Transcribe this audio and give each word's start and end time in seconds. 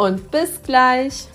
und 0.00 0.30
bis 0.30 0.62
gleich. 0.62 1.28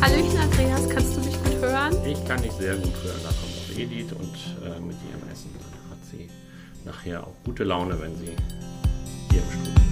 Hallöchen 0.00 0.38
Andreas, 0.38 0.88
kannst 0.88 1.16
du 1.16 1.20
mich 1.20 1.34
gut 1.44 1.60
hören? 1.60 1.94
Ich 2.06 2.24
kann 2.26 2.40
dich 2.40 2.52
sehr 2.52 2.76
gut 2.76 2.94
hören. 3.04 3.20
Da 3.22 3.28
kommt 3.28 3.52
auch 3.52 3.78
Edith 3.78 4.12
und 4.12 4.34
äh, 4.64 4.80
mit 4.80 4.96
ihrem 5.10 5.30
Essen 5.30 5.54
hat 5.90 5.98
sie 6.10 6.30
nachher 6.86 7.22
auch 7.22 7.34
gute 7.44 7.64
Laune, 7.64 8.00
wenn 8.00 8.16
sie 8.16 8.34
hier 9.30 9.42
im 9.42 9.50
Studio 9.50 9.88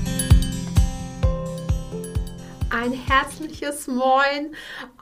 ein 2.86 2.92
herzliches 2.92 3.86
Moin 3.86 4.54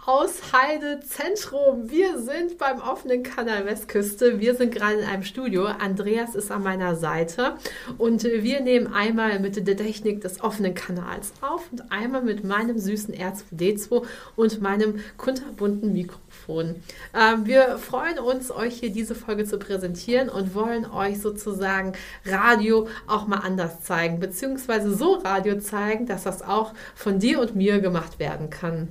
aus 0.07 0.53
Heide 0.53 1.01
Zentrum. 1.01 1.91
Wir 1.91 2.19
sind 2.19 2.59
beim 2.59 2.81
offenen 2.83 3.23
Kanal 3.23 3.65
Westküste. 3.65 4.39
Wir 4.39 4.55
sind 4.55 4.75
gerade 4.75 5.01
in 5.01 5.09
einem 5.09 5.23
Studio. 5.23 5.65
Andreas 5.65 6.35
ist 6.35 6.51
an 6.51 6.63
meiner 6.63 6.95
Seite 6.95 7.55
und 7.97 8.23
wir 8.23 8.61
nehmen 8.61 8.93
einmal 8.93 9.41
mit 9.41 9.67
der 9.67 9.77
Technik 9.77 10.21
des 10.21 10.43
offenen 10.43 10.75
Kanals 10.75 11.33
auf 11.41 11.73
und 11.73 11.91
einmal 11.91 12.21
mit 12.21 12.45
meinem 12.45 12.79
süßen 12.79 13.15
R2D2 13.15 14.05
und 14.37 14.61
meinem 14.61 15.01
kunterbunten 15.17 15.95
Mikrofon. 15.95 16.75
Ähm, 17.15 17.47
wir 17.47 17.79
freuen 17.79 18.19
uns, 18.19 18.51
euch 18.51 18.81
hier 18.81 18.91
diese 18.91 19.15
Folge 19.15 19.47
zu 19.47 19.59
präsentieren 19.59 20.29
und 20.29 20.55
wollen 20.55 20.85
euch 20.85 21.23
sozusagen 21.23 21.95
Radio 22.27 22.89
auch 23.07 23.27
mal 23.27 23.39
anders 23.39 23.81
zeigen, 23.83 24.21
beziehungsweise 24.21 24.95
so 24.95 25.15
Radio 25.15 25.59
zeigen, 25.61 26.05
dass 26.05 26.25
das 26.25 26.43
auch 26.43 26.75
von 26.95 27.19
dir 27.19 27.41
und 27.41 27.57
mir 27.57 27.81
gemacht 27.81 28.19
werden 28.19 28.51
kann. 28.51 28.89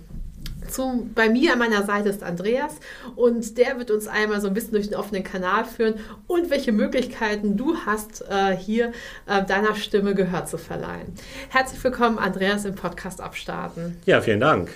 Zum, 0.69 1.13
bei 1.13 1.29
mir 1.29 1.53
an 1.53 1.59
meiner 1.59 1.83
Seite 1.83 2.09
ist 2.09 2.23
Andreas 2.23 2.75
und 3.15 3.57
der 3.57 3.77
wird 3.77 3.91
uns 3.91 4.07
einmal 4.07 4.41
so 4.41 4.47
ein 4.47 4.53
bisschen 4.53 4.73
durch 4.73 4.89
den 4.89 4.95
offenen 4.95 5.23
Kanal 5.23 5.65
führen 5.65 5.95
und 6.27 6.49
welche 6.49 6.71
Möglichkeiten 6.71 7.57
du 7.57 7.75
hast, 7.85 8.23
äh, 8.29 8.55
hier 8.55 8.91
äh, 9.25 9.43
deiner 9.43 9.75
Stimme 9.75 10.15
Gehör 10.15 10.45
zu 10.45 10.57
verleihen. 10.57 11.13
Herzlich 11.49 11.83
willkommen, 11.83 12.17
Andreas, 12.17 12.65
im 12.65 12.75
Podcast 12.75 13.21
Abstarten. 13.21 13.97
Ja, 14.05 14.21
vielen 14.21 14.39
Dank. 14.39 14.69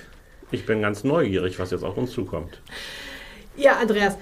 Ich 0.51 0.65
bin 0.65 0.81
ganz 0.81 1.03
neugierig, 1.03 1.59
was 1.59 1.71
jetzt 1.71 1.83
auf 1.83 1.97
uns 1.97 2.11
zukommt. 2.11 2.61
Ja, 3.57 3.77
Andreas, 3.77 4.17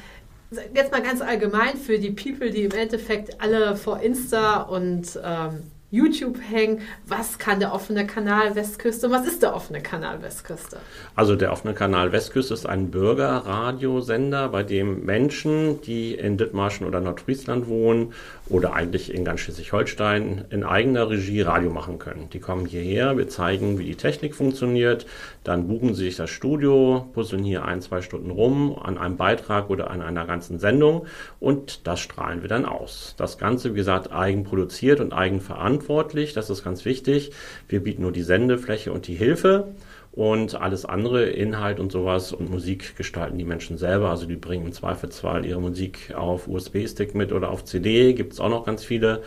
jetzt 0.73 0.91
mal 0.91 1.01
ganz 1.01 1.21
allgemein 1.21 1.77
für 1.77 1.99
die 1.99 2.11
People, 2.11 2.49
die 2.49 2.63
im 2.63 2.71
Endeffekt 2.71 3.41
alle 3.41 3.75
vor 3.75 4.01
Insta 4.01 4.61
und 4.61 5.19
ähm, 5.23 5.71
YouTube 5.91 6.39
hängen. 6.41 6.81
Was 7.07 7.37
kann 7.37 7.59
der 7.59 7.73
offene 7.73 8.07
Kanal 8.07 8.55
Westküste 8.55 9.07
und 9.07 9.13
was 9.13 9.27
ist 9.27 9.43
der 9.43 9.55
offene 9.55 9.81
Kanal 9.81 10.21
Westküste? 10.21 10.77
Also 11.15 11.35
der 11.35 11.51
offene 11.51 11.73
Kanal 11.73 12.11
Westküste 12.11 12.53
ist 12.53 12.65
ein 12.65 12.91
Bürgerradiosender, 12.91 14.49
bei 14.49 14.63
dem 14.63 15.05
Menschen, 15.05 15.81
die 15.81 16.15
in 16.15 16.37
Dithmarschen 16.37 16.87
oder 16.87 16.99
Nordfriesland 16.99 17.67
wohnen 17.67 18.13
oder 18.49 18.73
eigentlich 18.73 19.13
in 19.13 19.23
ganz 19.23 19.41
Schleswig-Holstein 19.41 20.45
in 20.49 20.63
eigener 20.63 21.09
Regie 21.09 21.41
Radio 21.41 21.69
machen 21.69 21.99
können. 21.99 22.29
Die 22.33 22.39
kommen 22.39 22.65
hierher, 22.65 23.17
wir 23.17 23.29
zeigen, 23.29 23.79
wie 23.79 23.85
die 23.85 23.95
Technik 23.95 24.35
funktioniert, 24.35 25.05
dann 25.45 25.67
buchen 25.67 25.93
sie 25.93 26.05
sich 26.05 26.15
das 26.15 26.31
Studio, 26.31 27.07
puzzeln 27.13 27.43
hier 27.43 27.65
ein, 27.65 27.79
zwei 27.79 28.01
Stunden 28.01 28.31
rum 28.31 28.77
an 28.81 28.97
einem 28.97 29.15
Beitrag 29.15 29.69
oder 29.69 29.91
an 29.91 30.01
einer 30.01 30.25
ganzen 30.25 30.57
Sendung 30.57 31.05
und 31.39 31.87
das 31.87 31.99
strahlen 31.99 32.41
wir 32.41 32.49
dann 32.49 32.65
aus. 32.65 33.13
Das 33.17 33.37
Ganze, 33.37 33.71
wie 33.73 33.77
gesagt, 33.77 34.11
eigenproduziert 34.11 34.99
und 34.99 35.13
eigenverantwortlich, 35.13 36.33
das 36.33 36.49
ist 36.49 36.63
ganz 36.63 36.83
wichtig. 36.83 37.31
Wir 37.69 37.83
bieten 37.83 38.01
nur 38.01 38.11
die 38.11 38.23
Sendefläche 38.23 38.91
und 38.91 39.07
die 39.07 39.15
Hilfe. 39.15 39.67
Und 40.11 40.55
alles 40.55 40.85
andere, 40.85 41.25
Inhalt 41.25 41.77
und 41.77 41.91
sowas 41.91 42.31
und 42.31 42.49
Musik 42.49 42.95
gestalten 42.95 43.37
die 43.37 43.43
Menschen 43.43 43.77
selber. 43.77 44.11
Also 44.11 44.25
die 44.25 44.37
bringen 44.37 44.67
im 44.67 44.71
Zweifelsfall 44.71 45.45
ihre 45.45 45.59
Musik 45.59 46.13
auf 46.15 46.47
USB-Stick 46.47 47.15
mit 47.15 47.33
oder 47.33 47.49
auf 47.49 47.65
CD, 47.65 48.13
gibt 48.13 48.31
es 48.31 48.39
auch 48.39 48.49
noch 48.49 48.65
ganz 48.65 48.85
viele. 48.85 49.23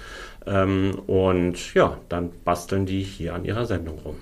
Ähm, 0.46 0.98
und 1.06 1.74
ja, 1.74 1.98
dann 2.08 2.30
basteln 2.42 2.86
die 2.86 3.02
hier 3.02 3.34
an 3.34 3.44
ihrer 3.44 3.66
Sendung 3.66 3.98
rum. 3.98 4.16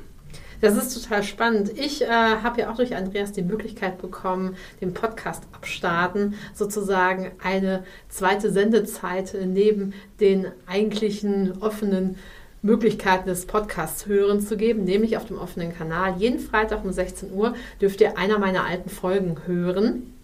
Das 0.61 0.77
ist 0.77 1.03
total 1.03 1.22
spannend. 1.22 1.71
Ich 1.78 2.03
äh, 2.03 2.09
habe 2.09 2.61
ja 2.61 2.71
auch 2.71 2.77
durch 2.77 2.94
Andreas 2.97 3.33
die 3.33 3.43
Möglichkeit 3.43 4.00
bekommen, 4.00 4.56
den 4.81 4.94
Podcast 4.94 5.44
abstarten, 5.53 6.34
sozusagen 6.55 7.33
eine 7.43 7.84
zweite 8.09 8.50
Sendezeit 8.50 9.37
neben 9.44 9.93
den 10.21 10.47
eigentlichen 10.67 11.61
offenen 11.61 12.17
Möglichkeiten 12.62 13.28
des 13.28 13.47
Podcasts 13.47 14.06
hören 14.06 14.41
zu 14.41 14.56
geben, 14.56 14.84
nämlich 14.84 15.17
auf 15.17 15.27
dem 15.27 15.39
offenen 15.39 15.77
Kanal. 15.77 16.17
Jeden 16.19 16.41
Freitag 16.41 16.84
um 16.84 16.93
16 16.93 17.33
Uhr 17.33 17.55
dürft 17.81 18.00
ihr 18.00 18.19
einer 18.19 18.38
meiner 18.38 18.65
alten 18.65 18.91
Folgen 18.91 19.37
hören. 19.47 20.15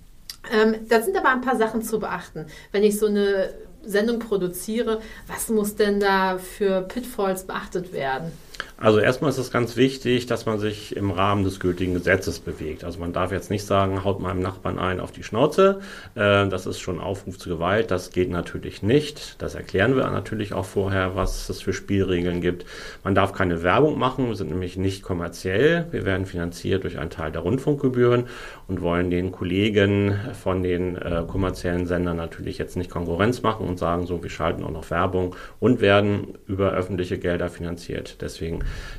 Ähm, 0.53 0.75
da 0.88 1.00
sind 1.00 1.16
aber 1.16 1.28
ein 1.28 1.41
paar 1.41 1.56
Sachen 1.56 1.82
zu 1.82 2.00
beachten. 2.00 2.47
Wenn 2.72 2.82
ich 2.82 2.99
so 2.99 3.06
eine 3.06 3.50
Sendung 3.84 4.19
produziere, 4.19 5.00
was 5.28 5.49
muss 5.49 5.76
denn 5.76 6.00
da 6.00 6.38
für 6.38 6.82
Pitfalls 6.82 7.44
beachtet 7.44 7.93
werden? 7.93 8.32
Also 8.76 8.98
erstmal 8.98 9.30
ist 9.30 9.38
es 9.38 9.50
ganz 9.50 9.76
wichtig, 9.76 10.26
dass 10.26 10.44
man 10.44 10.58
sich 10.58 10.96
im 10.96 11.10
Rahmen 11.10 11.44
des 11.44 11.60
gültigen 11.60 11.94
Gesetzes 11.94 12.40
bewegt. 12.40 12.82
Also 12.82 12.98
man 12.98 13.12
darf 13.12 13.30
jetzt 13.30 13.50
nicht 13.50 13.64
sagen, 13.64 14.04
haut 14.04 14.20
meinem 14.20 14.40
Nachbarn 14.40 14.78
ein 14.78 14.98
auf 14.98 15.12
die 15.12 15.22
Schnauze. 15.22 15.80
Äh, 16.14 16.48
das 16.48 16.66
ist 16.66 16.80
schon 16.80 17.00
Aufruf 17.00 17.38
zu 17.38 17.48
Gewalt. 17.48 17.90
Das 17.90 18.10
geht 18.10 18.30
natürlich 18.30 18.82
nicht. 18.82 19.40
Das 19.40 19.54
erklären 19.54 19.96
wir 19.96 20.10
natürlich 20.10 20.52
auch 20.52 20.64
vorher, 20.64 21.14
was 21.14 21.48
es 21.48 21.62
für 21.62 21.72
Spielregeln 21.72 22.40
gibt. 22.40 22.66
Man 23.04 23.14
darf 23.14 23.32
keine 23.32 23.62
Werbung 23.62 23.98
machen. 23.98 24.28
Wir 24.28 24.34
sind 24.34 24.50
nämlich 24.50 24.76
nicht 24.76 25.02
kommerziell. 25.02 25.86
Wir 25.90 26.04
werden 26.04 26.26
finanziert 26.26 26.84
durch 26.84 26.98
einen 26.98 27.10
Teil 27.10 27.30
der 27.30 27.42
Rundfunkgebühren 27.42 28.24
und 28.68 28.80
wollen 28.80 29.10
den 29.10 29.32
Kollegen 29.32 30.18
von 30.32 30.62
den 30.62 30.96
äh, 30.96 31.24
kommerziellen 31.26 31.86
Sendern 31.86 32.16
natürlich 32.16 32.58
jetzt 32.58 32.76
nicht 32.76 32.90
Konkurrenz 32.90 33.42
machen 33.42 33.68
und 33.68 33.78
sagen, 33.78 34.06
so, 34.06 34.22
wir 34.22 34.30
schalten 34.30 34.64
auch 34.64 34.70
noch 34.70 34.90
Werbung 34.90 35.36
und 35.60 35.80
werden 35.80 36.34
über 36.46 36.72
öffentliche 36.72 37.18
Gelder 37.18 37.48
finanziert. 37.48 38.20
Deswegen 38.20 38.51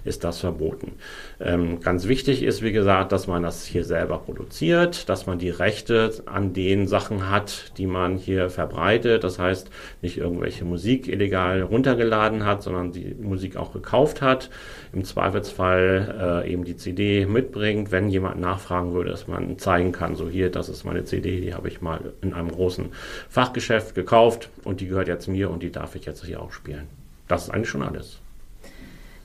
ist 0.04 0.24
das 0.24 0.40
verboten. 0.40 0.94
Ähm, 1.40 1.80
ganz 1.82 2.08
wichtig 2.08 2.44
ist, 2.44 2.62
wie 2.62 2.72
gesagt, 2.72 3.12
dass 3.12 3.28
man 3.28 3.44
das 3.44 3.66
hier 3.66 3.84
selber 3.84 4.20
produziert, 4.20 5.10
dass 5.10 5.26
man 5.26 5.40
die 5.40 5.50
Rechte 5.50 6.12
an 6.26 6.54
den 6.54 6.88
Sachen 6.88 7.30
hat, 7.30 7.72
die 7.78 7.88
man 7.88 8.18
hier 8.18 8.50
verbreitet. 8.50 9.24
Das 9.24 9.40
heißt, 9.40 9.70
nicht 10.02 10.18
irgendwelche 10.18 10.66
Musik 10.66 11.08
illegal 11.08 11.62
runtergeladen 11.62 12.46
hat, 12.46 12.64
sondern 12.64 12.92
die 12.92 13.16
Musik 13.20 13.58
auch 13.58 13.74
gekauft 13.74 14.22
hat. 14.22 14.50
Im 14.94 15.04
Zweifelsfall 15.04 16.44
äh, 16.46 16.52
eben 16.52 16.64
die 16.64 16.78
CD 16.78 17.26
mitbringt, 17.26 17.92
wenn 17.92 18.10
jemand 18.10 18.40
nachfragen 18.40 18.94
würde, 18.94 19.12
dass 19.12 19.28
man 19.28 19.58
zeigen 19.58 19.92
kann, 19.92 20.16
so 20.16 20.30
hier, 20.30 20.50
das 20.50 20.70
ist 20.70 20.84
meine 20.84 21.06
CD, 21.06 21.42
die 21.42 21.54
habe 21.54 21.68
ich 21.68 21.82
mal 21.82 22.14
in 22.22 22.34
einem 22.34 22.52
großen 22.52 22.90
Fachgeschäft 23.30 23.96
gekauft 23.96 24.50
und 24.64 24.82
die 24.82 24.88
gehört 24.88 25.08
jetzt 25.08 25.28
mir 25.28 25.50
und 25.50 25.64
die 25.64 25.72
darf 25.72 25.96
ich 25.96 26.06
jetzt 26.06 26.24
hier 26.26 26.42
auch 26.42 26.52
spielen. 26.52 26.88
Das 27.28 27.44
ist 27.44 27.50
eigentlich 27.50 27.70
schon 27.70 27.84
alles. 27.84 28.20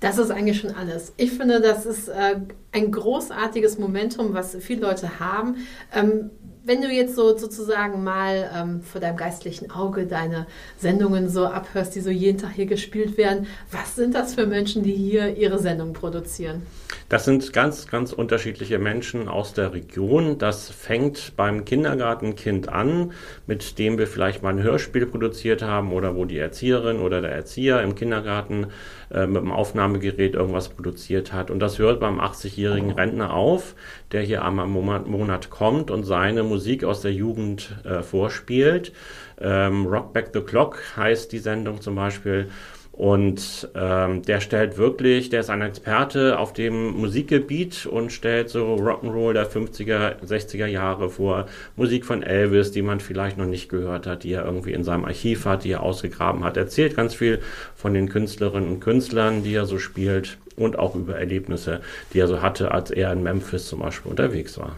Das 0.00 0.19
ist 0.19 0.31
eigentlich 0.31 0.60
schon 0.60 0.75
alles. 0.75 1.12
Ich 1.16 1.32
finde, 1.32 1.60
das 1.60 1.84
ist 1.84 2.09
äh, 2.09 2.36
ein 2.72 2.92
großartiges 2.92 3.78
Momentum, 3.78 4.33
was 4.33 4.56
viele 4.60 4.83
Leute 4.83 5.18
haben. 5.18 5.56
Ähm, 5.95 6.30
wenn 6.68 6.83
du 6.83 6.89
jetzt 6.89 7.16
so 7.16 7.36
sozusagen 7.36 8.04
mal 8.04 8.50
ähm, 8.54 8.83
vor 8.83 9.00
deinem 9.00 9.16
geistlichen 9.16 9.71
Auge 9.71 10.06
deine 10.06 10.47
Sendungen 10.77 11.30
so 11.30 11.47
abhörst, 11.47 11.95
die 11.95 12.00
so 12.00 12.10
jeden 12.10 12.36
Tag 12.36 12.53
hier 12.53 12.66
gespielt 12.66 13.16
werden, 13.16 13.47
was 13.72 13.97
sind 13.97 14.15
das 14.15 14.34
für 14.34 14.47
Menschen, 14.47 14.83
die 14.83 14.92
hier 14.92 15.34
ihre 15.36 15.59
Sendungen 15.59 15.95
produzieren? 15.95 16.62
Das 17.09 17.24
sind 17.24 17.54
ganz, 17.54 17.86
ganz 17.86 18.12
unterschiedliche 18.12 18.78
Menschen 18.78 19.28
aus 19.28 19.54
der 19.54 19.72
Region. 19.72 20.36
Das 20.36 20.68
fängt 20.68 21.33
beim 21.36 21.65
Kindergartenkind 21.65 22.68
an, 22.68 23.12
mit 23.47 23.78
dem 23.78 23.97
wir 23.97 24.06
vielleicht 24.06 24.42
mal 24.42 24.51
ein 24.51 24.62
Hörspiel 24.62 25.06
produziert 25.06 25.62
haben 25.62 25.91
oder 25.92 26.16
wo 26.16 26.27
die 26.27 26.39
Erzieherin 26.39 26.98
oder 26.98 27.22
der 27.22 27.33
Erzieher 27.33 27.83
im 27.83 27.94
Kindergarten 27.94 28.66
äh, 29.10 29.27
mit 29.27 29.43
dem 29.43 29.53
Aufnahmegerät 29.53 30.34
irgendwas 30.34 30.69
produziert 30.69 31.33
hat. 31.33 31.51
Und 31.51 31.60
das 31.60 31.78
hört 31.78 32.01
beim 32.01 32.21
80-jährigen 32.21 32.91
Rentner 32.91 33.33
auf, 33.33 33.75
der 34.13 34.22
hier 34.22 34.45
einmal 34.45 34.66
im 34.66 34.72
Monat 35.10 35.51
kommt 35.51 35.91
und 35.91 36.05
seine 36.05 36.43
Musik 36.43 36.84
aus 36.84 37.01
der 37.01 37.13
Jugend 37.13 37.77
äh, 37.84 38.03
vorspielt. 38.03 38.93
Ähm, 39.41 39.87
Rock 39.87 40.13
Back 40.13 40.31
the 40.34 40.41
Clock 40.41 40.83
heißt 40.97 41.33
die 41.33 41.39
Sendung 41.39 41.81
zum 41.81 41.95
Beispiel. 41.95 42.49
Und 42.98 43.68
ähm, 43.77 44.22
der 44.22 44.41
stellt 44.41 44.77
wirklich, 44.77 45.30
der 45.30 45.39
ist 45.39 45.50
ein 45.50 45.62
Experte 45.62 46.36
auf 46.36 46.53
dem 46.53 46.95
Musikgebiet 46.95 47.86
und 47.86 48.10
stellt 48.10 48.50
so 48.50 48.74
Rock'n'Roll 48.74 49.34
der 49.34 49.48
50er, 49.48 50.16
60er 50.27 50.66
Jahre 50.66 51.09
vor, 51.09 51.47
Musik 51.77 52.04
von 52.04 52.24
Elvis, 52.24 52.72
die 52.72 52.83
man 52.83 52.98
vielleicht 52.98 53.39
noch 53.39 53.47
nicht 53.47 53.68
gehört 53.68 54.09
hat, 54.09 54.24
die 54.24 54.33
er 54.33 54.45
irgendwie 54.45 54.72
in 54.72 54.83
seinem 54.83 55.04
Archiv 55.04 55.45
hat, 55.45 55.62
die 55.62 55.71
er 55.71 55.84
ausgegraben 55.84 56.42
hat. 56.42 56.56
Er 56.56 56.65
erzählt 56.65 56.97
ganz 56.97 57.15
viel 57.15 57.39
von 57.77 57.95
den 57.95 58.09
Künstlerinnen 58.09 58.68
und 58.68 58.80
Künstlern, 58.80 59.44
die 59.44 59.54
er 59.54 59.66
so 59.66 59.78
spielt 59.78 60.36
und 60.56 60.77
auch 60.77 60.97
über 60.97 61.16
Erlebnisse, 61.16 61.83
die 62.12 62.18
er 62.18 62.27
so 62.27 62.42
hatte, 62.42 62.72
als 62.72 62.91
er 62.91 63.12
in 63.12 63.22
Memphis 63.22 63.68
zum 63.68 63.78
Beispiel 63.78 64.10
unterwegs 64.10 64.59
war. 64.59 64.74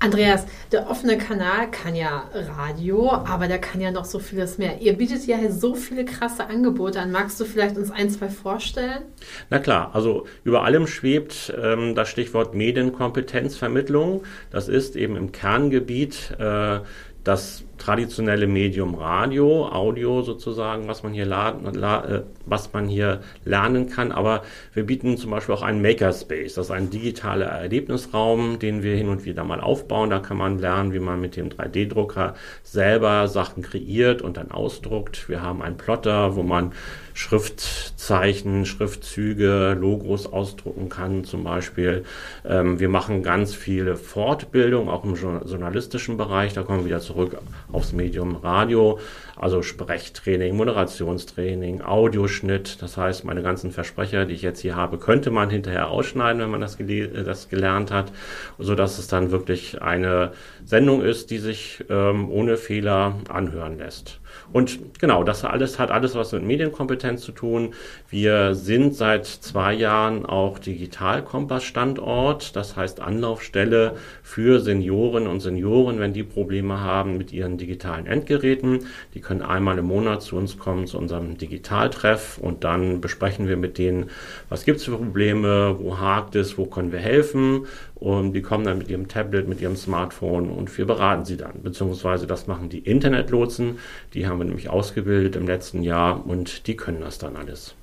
Andreas, 0.00 0.46
der 0.70 0.88
offene 0.88 1.18
Kanal 1.18 1.70
kann 1.70 1.96
ja 1.96 2.30
Radio, 2.56 3.10
aber 3.10 3.48
der 3.48 3.58
kann 3.58 3.80
ja 3.80 3.90
noch 3.90 4.04
so 4.04 4.20
vieles 4.20 4.56
mehr. 4.56 4.80
Ihr 4.80 4.92
bietet 4.92 5.26
ja 5.26 5.36
so 5.50 5.74
viele 5.74 6.04
krasse 6.04 6.46
Angebote 6.46 7.00
an. 7.00 7.10
Magst 7.10 7.40
du 7.40 7.44
vielleicht 7.44 7.76
uns 7.76 7.90
ein, 7.90 8.08
zwei 8.08 8.28
vorstellen? 8.28 9.02
Na 9.50 9.58
klar, 9.58 9.90
also 9.94 10.26
über 10.44 10.62
allem 10.62 10.86
schwebt 10.86 11.52
ähm, 11.60 11.96
das 11.96 12.08
Stichwort 12.10 12.54
Medienkompetenzvermittlung. 12.54 14.22
Das 14.50 14.68
ist 14.68 14.94
eben 14.94 15.16
im 15.16 15.32
Kerngebiet 15.32 16.32
äh, 16.38 16.78
das 17.24 17.64
traditionelle 17.78 18.46
Medium 18.46 18.94
Radio, 18.94 19.66
Audio 19.68 20.22
sozusagen, 20.22 20.88
was 20.88 21.02
man 21.02 21.12
hier 21.12 21.26
laden, 21.26 21.72
la, 21.74 22.04
äh, 22.04 22.22
was 22.46 22.72
man 22.72 22.88
hier 22.88 23.20
lernen 23.44 23.88
kann. 23.88 24.12
Aber 24.12 24.42
wir 24.74 24.84
bieten 24.84 25.16
zum 25.16 25.30
Beispiel 25.30 25.54
auch 25.54 25.62
einen 25.62 25.80
Makerspace. 25.80 26.54
Das 26.54 26.66
ist 26.66 26.70
ein 26.70 26.90
digitaler 26.90 27.46
Erlebnisraum, 27.46 28.58
den 28.58 28.82
wir 28.82 28.96
hin 28.96 29.08
und 29.08 29.24
wieder 29.24 29.44
mal 29.44 29.60
aufbauen. 29.60 30.10
Da 30.10 30.18
kann 30.18 30.36
man 30.36 30.58
lernen, 30.58 30.92
wie 30.92 30.98
man 30.98 31.20
mit 31.20 31.36
dem 31.36 31.48
3D-Drucker 31.48 32.34
selber 32.62 33.28
Sachen 33.28 33.62
kreiert 33.62 34.22
und 34.22 34.36
dann 34.36 34.50
ausdruckt. 34.50 35.28
Wir 35.28 35.42
haben 35.42 35.62
einen 35.62 35.76
Plotter, 35.76 36.36
wo 36.36 36.42
man 36.42 36.72
Schriftzeichen, 37.18 38.64
Schriftzüge, 38.64 39.76
Logos 39.78 40.32
ausdrucken 40.32 40.88
kann 40.88 41.24
zum 41.24 41.42
Beispiel. 41.42 42.04
Ähm, 42.44 42.78
wir 42.78 42.88
machen 42.88 43.24
ganz 43.24 43.56
viele 43.56 43.96
Fortbildung, 43.96 44.88
auch 44.88 45.02
im 45.02 45.16
journalistischen 45.16 46.16
Bereich. 46.16 46.52
Da 46.52 46.62
kommen 46.62 46.80
wir 46.80 46.86
wieder 46.86 47.00
zurück 47.00 47.36
aufs 47.72 47.92
Medium 47.92 48.36
Radio, 48.36 48.98
also 49.40 49.62
Sprechtraining, 49.62 50.56
Moderationstraining, 50.56 51.82
Audioschnitt. 51.82 52.82
Das 52.82 52.96
heißt, 52.96 53.24
meine 53.24 53.42
ganzen 53.42 53.70
Versprecher, 53.70 54.24
die 54.24 54.34
ich 54.34 54.42
jetzt 54.42 54.60
hier 54.60 54.76
habe, 54.76 54.98
könnte 54.98 55.30
man 55.30 55.50
hinterher 55.50 55.88
ausschneiden, 55.88 56.42
wenn 56.42 56.50
man 56.50 56.60
das, 56.60 56.76
gele 56.78 57.24
das 57.24 57.48
gelernt 57.48 57.90
hat, 57.90 58.12
so 58.58 58.74
dass 58.74 58.98
es 58.98 59.08
dann 59.08 59.30
wirklich 59.30 59.80
eine 59.80 60.32
Sendung 60.64 61.02
ist, 61.02 61.30
die 61.30 61.38
sich 61.38 61.84
ähm, 61.88 62.30
ohne 62.30 62.56
Fehler 62.56 63.14
anhören 63.28 63.78
lässt. 63.78 64.20
Und 64.52 64.98
genau, 64.98 65.24
das 65.24 65.44
alles 65.44 65.78
hat 65.78 65.90
alles 65.90 66.14
was 66.14 66.32
mit 66.32 66.42
Medienkompetenz 66.42 67.22
zu 67.22 67.32
tun. 67.32 67.74
Wir 68.08 68.54
sind 68.54 68.94
seit 68.94 69.26
zwei 69.26 69.74
Jahren 69.74 70.24
auch 70.24 70.58
Digitalkompass-Standort, 70.58 72.56
das 72.56 72.76
heißt 72.76 73.00
Anlaufstelle 73.00 73.96
für 74.22 74.60
Senioren 74.60 75.26
und 75.26 75.40
Senioren, 75.40 76.00
wenn 76.00 76.12
die 76.12 76.24
Probleme 76.24 76.80
haben 76.80 77.18
mit 77.18 77.32
ihren 77.32 77.58
digitalen 77.58 78.06
Endgeräten. 78.06 78.86
Die 79.14 79.20
können 79.28 79.42
einmal 79.42 79.76
im 79.76 79.84
Monat 79.84 80.22
zu 80.22 80.36
uns 80.36 80.58
kommen, 80.58 80.86
zu 80.86 80.96
unserem 80.96 81.36
Digitaltreff 81.36 82.38
und 82.38 82.64
dann 82.64 83.02
besprechen 83.02 83.46
wir 83.46 83.58
mit 83.58 83.76
denen, 83.76 84.08
was 84.48 84.64
gibt 84.64 84.78
es 84.78 84.86
für 84.86 84.96
Probleme, 84.96 85.76
wo 85.78 85.98
hakt 85.98 86.34
es, 86.34 86.56
wo 86.56 86.64
können 86.64 86.92
wir 86.92 86.98
helfen 86.98 87.66
und 87.94 88.32
die 88.32 88.40
kommen 88.40 88.64
dann 88.64 88.78
mit 88.78 88.88
ihrem 88.88 89.06
Tablet, 89.06 89.46
mit 89.46 89.60
ihrem 89.60 89.76
Smartphone 89.76 90.48
und 90.48 90.76
wir 90.78 90.86
beraten 90.86 91.26
sie 91.26 91.36
dann. 91.36 91.62
Beziehungsweise 91.62 92.26
das 92.26 92.46
machen 92.46 92.70
die 92.70 92.78
Internetlotsen. 92.78 93.78
Die 94.14 94.26
haben 94.26 94.38
wir 94.38 94.46
nämlich 94.46 94.70
ausgebildet 94.70 95.36
im 95.36 95.46
letzten 95.46 95.82
Jahr 95.82 96.26
und 96.26 96.66
die 96.66 96.76
können 96.76 97.02
das 97.02 97.18
dann 97.18 97.36
alles. 97.36 97.74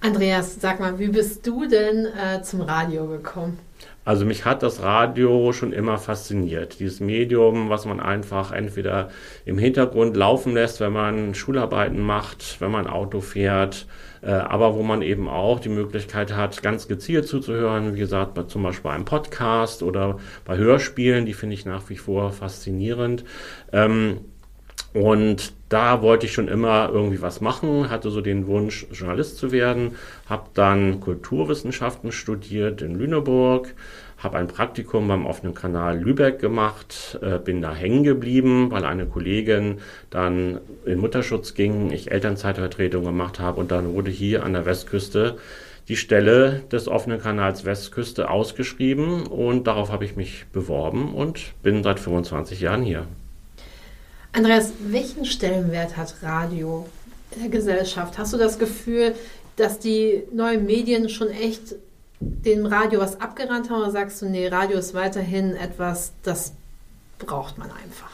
Andreas, 0.00 0.56
sag 0.58 0.80
mal, 0.80 0.98
wie 0.98 1.08
bist 1.08 1.46
du 1.46 1.68
denn 1.68 2.06
äh, 2.06 2.40
zum 2.42 2.62
Radio 2.62 3.06
gekommen? 3.08 3.58
Also 4.06 4.24
mich 4.24 4.44
hat 4.44 4.62
das 4.62 4.82
Radio 4.82 5.52
schon 5.52 5.72
immer 5.72 5.98
fasziniert. 5.98 6.78
Dieses 6.78 7.00
Medium, 7.00 7.70
was 7.70 7.86
man 7.86 7.98
einfach 7.98 8.52
entweder 8.52 9.10
im 9.44 9.58
Hintergrund 9.58 10.16
laufen 10.16 10.54
lässt, 10.54 10.78
wenn 10.78 10.92
man 10.92 11.34
Schularbeiten 11.34 12.00
macht, 12.00 12.60
wenn 12.60 12.70
man 12.70 12.86
Auto 12.86 13.20
fährt, 13.20 13.88
äh, 14.22 14.30
aber 14.30 14.76
wo 14.76 14.84
man 14.84 15.02
eben 15.02 15.28
auch 15.28 15.58
die 15.58 15.70
Möglichkeit 15.70 16.36
hat, 16.36 16.62
ganz 16.62 16.86
gezielt 16.86 17.26
zuzuhören. 17.26 17.96
Wie 17.96 17.98
gesagt, 17.98 18.34
bei, 18.34 18.44
zum 18.44 18.62
Beispiel 18.62 18.84
bei 18.84 18.94
einem 18.94 19.04
Podcast 19.04 19.82
oder 19.82 20.20
bei 20.44 20.56
Hörspielen, 20.56 21.26
die 21.26 21.34
finde 21.34 21.54
ich 21.54 21.66
nach 21.66 21.90
wie 21.90 21.96
vor 21.96 22.30
faszinierend. 22.30 23.24
Ähm, 23.72 24.20
und 24.92 25.52
da 25.68 26.02
wollte 26.02 26.26
ich 26.26 26.32
schon 26.32 26.48
immer 26.48 26.90
irgendwie 26.92 27.20
was 27.20 27.40
machen, 27.40 27.90
hatte 27.90 28.10
so 28.10 28.20
den 28.20 28.46
Wunsch, 28.46 28.86
Journalist 28.92 29.36
zu 29.36 29.50
werden, 29.50 29.96
habe 30.28 30.50
dann 30.54 31.00
Kulturwissenschaften 31.00 32.12
studiert 32.12 32.82
in 32.82 32.94
Lüneburg, 32.94 33.74
habe 34.18 34.38
ein 34.38 34.46
Praktikum 34.46 35.08
beim 35.08 35.26
offenen 35.26 35.54
Kanal 35.54 35.98
Lübeck 35.98 36.38
gemacht, 36.38 37.18
äh, 37.20 37.38
bin 37.38 37.60
da 37.60 37.74
hängen 37.74 38.04
geblieben, 38.04 38.70
weil 38.70 38.84
eine 38.84 39.06
Kollegin 39.06 39.78
dann 40.10 40.60
in 40.84 40.98
Mutterschutz 40.98 41.54
ging, 41.54 41.90
ich 41.90 42.10
Elternzeitvertretung 42.12 43.04
gemacht 43.04 43.40
habe 43.40 43.60
und 43.60 43.70
dann 43.70 43.92
wurde 43.94 44.10
hier 44.10 44.44
an 44.44 44.52
der 44.52 44.66
Westküste 44.66 45.36
die 45.88 45.96
Stelle 45.96 46.62
des 46.72 46.88
offenen 46.88 47.20
Kanals 47.20 47.64
Westküste 47.64 48.30
ausgeschrieben 48.30 49.26
und 49.26 49.66
darauf 49.66 49.92
habe 49.92 50.04
ich 50.04 50.16
mich 50.16 50.46
beworben 50.52 51.14
und 51.14 51.54
bin 51.62 51.82
seit 51.82 52.00
25 52.00 52.60
Jahren 52.60 52.82
hier. 52.82 53.06
Andreas, 54.36 54.70
welchen 54.80 55.24
Stellenwert 55.24 55.96
hat 55.96 56.16
Radio 56.20 56.86
in 57.30 57.40
der 57.40 57.48
Gesellschaft? 57.48 58.18
Hast 58.18 58.34
du 58.34 58.36
das 58.36 58.58
Gefühl, 58.58 59.14
dass 59.56 59.78
die 59.78 60.24
neuen 60.30 60.66
Medien 60.66 61.08
schon 61.08 61.28
echt 61.28 61.76
dem 62.20 62.66
Radio 62.66 63.00
was 63.00 63.18
abgerannt 63.18 63.70
haben 63.70 63.80
oder 63.80 63.90
sagst 63.92 64.20
du, 64.20 64.26
nee, 64.26 64.46
Radio 64.48 64.78
ist 64.78 64.92
weiterhin 64.92 65.56
etwas, 65.56 66.12
das 66.22 66.52
braucht 67.18 67.56
man 67.56 67.70
einfach? 67.70 68.10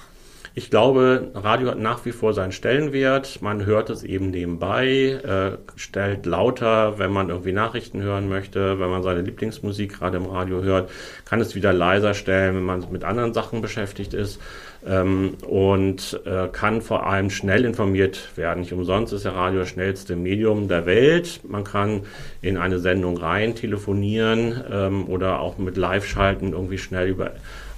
Ich 0.54 0.70
glaube, 0.70 1.32
Radio 1.34 1.70
hat 1.70 1.78
nach 1.78 2.04
wie 2.04 2.12
vor 2.12 2.34
seinen 2.34 2.52
Stellenwert. 2.52 3.40
Man 3.40 3.64
hört 3.64 3.88
es 3.88 4.04
eben 4.04 4.30
nebenbei, 4.30 4.86
äh, 5.24 5.58
stellt 5.76 6.26
lauter, 6.26 6.98
wenn 6.98 7.10
man 7.10 7.30
irgendwie 7.30 7.52
Nachrichten 7.52 8.00
hören 8.00 8.28
möchte, 8.28 8.78
wenn 8.78 8.90
man 8.90 9.02
seine 9.02 9.22
Lieblingsmusik 9.22 9.98
gerade 9.98 10.18
im 10.18 10.26
Radio 10.26 10.62
hört, 10.62 10.90
kann 11.24 11.40
es 11.40 11.54
wieder 11.56 11.72
leiser 11.72 12.14
stellen, 12.14 12.54
wenn 12.54 12.64
man 12.64 12.86
mit 12.92 13.02
anderen 13.02 13.34
Sachen 13.34 13.60
beschäftigt 13.60 14.14
ist 14.14 14.38
ähm, 14.86 15.34
und 15.46 16.20
äh, 16.24 16.48
kann 16.48 16.82
vor 16.82 17.06
allem 17.06 17.30
schnell 17.30 17.64
informiert 17.64 18.30
werden. 18.36 18.60
Nicht 18.60 18.72
umsonst 18.72 19.12
ist 19.12 19.24
ja 19.24 19.32
Radio 19.32 19.60
das 19.60 19.68
schnellste 19.68 20.16
Medium 20.16 20.68
der 20.68 20.86
Welt. 20.86 21.40
Man 21.48 21.64
kann 21.64 22.02
in 22.40 22.56
eine 22.56 22.78
Sendung 22.78 23.16
rein 23.16 23.54
telefonieren 23.54 24.62
ähm, 24.70 25.08
oder 25.08 25.40
auch 25.40 25.58
mit 25.58 25.76
Live-Schalten 25.76 26.52
irgendwie 26.52 26.78
schnell 26.78 27.08
über 27.08 27.32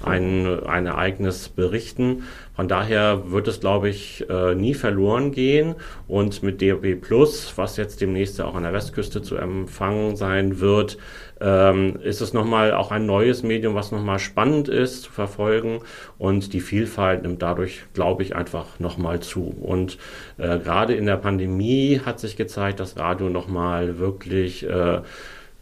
ein, 0.05 0.65
ein 0.67 0.87
Ereignis 0.87 1.49
berichten. 1.49 2.25
Von 2.55 2.69
daher 2.69 3.33
wird 3.33 3.49
es, 3.49 3.59
glaube 3.59 3.89
ich, 3.89 4.29
äh, 4.31 4.55
nie 4.55 4.75
verloren 4.75 5.33
gehen. 5.33 5.75
Und 6.07 6.43
mit 6.43 6.63
DAB 6.63 6.95
Plus, 6.95 7.53
was 7.57 7.77
jetzt 7.77 8.01
demnächst 8.01 8.41
auch 8.41 8.55
an 8.55 8.63
der 8.63 8.73
Westküste 8.73 9.23
zu 9.23 9.37
empfangen 9.37 10.15
sein 10.15 10.61
wird, 10.61 10.97
ähm, 11.41 11.99
ist 12.03 12.21
es 12.21 12.33
nochmal 12.33 12.73
auch 12.73 12.93
ein 12.93 13.07
neues 13.07 13.43
Medium, 13.43 13.75
was 13.75 13.91
nochmal 13.91 14.21
spannend 14.21 14.69
ist 14.69 15.03
zu 15.03 15.11
verfolgen. 15.11 15.81
Und 16.17 16.53
die 16.53 16.61
Vielfalt 16.61 17.23
nimmt 17.23 17.43
dadurch, 17.43 17.87
glaube 17.93 18.23
ich, 18.23 18.37
einfach 18.37 18.79
nochmal 18.79 19.19
zu. 19.21 19.55
Und 19.61 19.99
äh, 20.39 20.59
gerade 20.59 20.95
in 20.95 21.07
der 21.07 21.17
Pandemie 21.17 22.01
hat 22.05 22.21
sich 22.21 22.37
gezeigt, 22.37 22.79
dass 22.79 22.97
Radio 22.97 23.31
nochmal 23.31 23.99
wirklich 23.99 24.65
äh, 24.65 25.01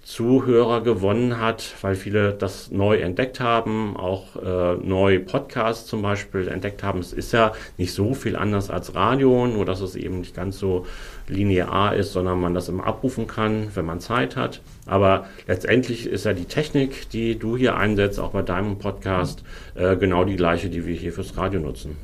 Zuhörer 0.05 0.83
gewonnen 0.83 1.41
hat, 1.41 1.75
weil 1.81 1.95
viele 1.95 2.33
das 2.33 2.73
neu 2.73 2.97
entdeckt 2.97 3.39
haben, 3.39 3.97
auch 3.97 4.35
äh, 4.37 4.75
neu 4.75 5.21
Podcasts 5.21 5.87
zum 5.87 6.03
Beispiel 6.03 6.49
entdeckt 6.49 6.83
haben. 6.83 6.99
Es 6.99 7.13
ist 7.13 7.33
ja 7.33 7.53
nicht 7.79 7.95
so 7.95 8.13
viel 8.13 8.35
anders 8.35 8.69
als 8.69 8.97
Radio, 8.97 9.47
nur 9.47 9.65
dass 9.65 9.81
es 9.81 9.95
eben 9.95 10.19
nicht 10.19 10.35
ganz 10.35 10.59
so 10.59 10.87
linear 11.29 11.95
ist, 11.95 12.13
sondern 12.13 12.41
man 12.41 12.53
das 12.53 12.69
immer 12.69 12.85
abrufen 12.85 13.29
kann, 13.29 13.69
wenn 13.75 13.85
man 13.85 14.01
Zeit 14.01 14.35
hat. 14.37 14.61
Aber 14.87 15.27
letztendlich 15.47 16.07
ist 16.07 16.25
ja 16.25 16.33
die 16.33 16.47
Technik, 16.47 17.09
die 17.11 17.39
du 17.39 17.57
hier 17.57 17.77
einsetzt, 17.77 18.19
auch 18.19 18.31
bei 18.31 18.43
deinem 18.43 18.79
Podcast, 18.79 19.45
äh, 19.77 19.97
genau 19.97 20.25
die 20.25 20.37
gleiche, 20.37 20.69
die 20.69 20.85
wir 20.85 20.97
hier 20.97 21.13
fürs 21.13 21.37
Radio 21.37 21.61
nutzen. 21.61 21.97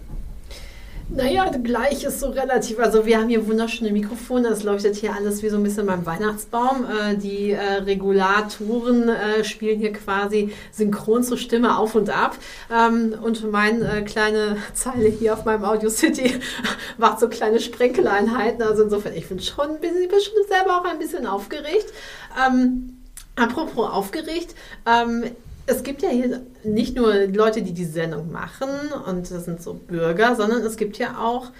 Naja, 1.10 1.50
gleich 1.62 2.04
ist 2.04 2.20
so 2.20 2.28
relativ. 2.28 2.78
Also 2.78 3.06
wir 3.06 3.18
haben 3.18 3.30
hier 3.30 3.46
wunderschöne 3.46 3.90
Mikrofone, 3.92 4.50
das 4.50 4.62
leuchtet 4.62 4.96
hier 4.96 5.14
alles 5.14 5.42
wie 5.42 5.48
so 5.48 5.56
ein 5.56 5.62
bisschen 5.62 5.86
beim 5.86 6.04
Weihnachtsbaum. 6.04 6.84
Äh, 6.84 7.16
die 7.16 7.52
äh, 7.52 7.76
Regulatoren 7.84 9.08
äh, 9.08 9.42
spielen 9.42 9.78
hier 9.78 9.94
quasi 9.94 10.52
synchron 10.70 11.22
zur 11.22 11.38
Stimme 11.38 11.78
auf 11.78 11.94
und 11.94 12.10
ab. 12.10 12.36
Ähm, 12.70 13.14
und 13.22 13.50
meine 13.50 14.04
kleine 14.04 14.58
Zeile 14.74 15.08
hier 15.08 15.32
auf 15.32 15.46
meinem 15.46 15.64
Audio 15.64 15.88
City 15.88 16.34
macht 16.98 17.20
so 17.20 17.28
kleine 17.28 17.58
Sprenkeleinheiten. 17.58 18.62
Also 18.62 18.82
insofern, 18.82 19.14
ich 19.14 19.26
bin 19.28 19.40
schon 19.40 19.70
ein 19.70 19.80
bisschen, 19.80 20.10
schon 20.10 20.46
selber 20.46 20.78
auch 20.78 20.84
ein 20.84 20.98
bisschen 20.98 21.26
aufgeregt. 21.26 21.86
Ähm, 22.46 22.98
Apropos 23.38 23.88
aufgeregt, 23.88 24.54
ähm, 24.84 25.24
es 25.68 25.82
gibt 25.82 26.02
ja 26.02 26.08
hier 26.08 26.40
nicht 26.64 26.96
nur 26.96 27.14
Leute, 27.26 27.62
die 27.62 27.72
die 27.72 27.84
Sendung 27.84 28.32
machen 28.32 28.68
und 29.06 29.30
das 29.30 29.44
sind 29.44 29.62
so 29.62 29.74
Bürger, 29.74 30.34
sondern 30.34 30.62
es 30.62 30.76
gibt 30.76 30.98
ja 30.98 31.18
auch 31.18 31.50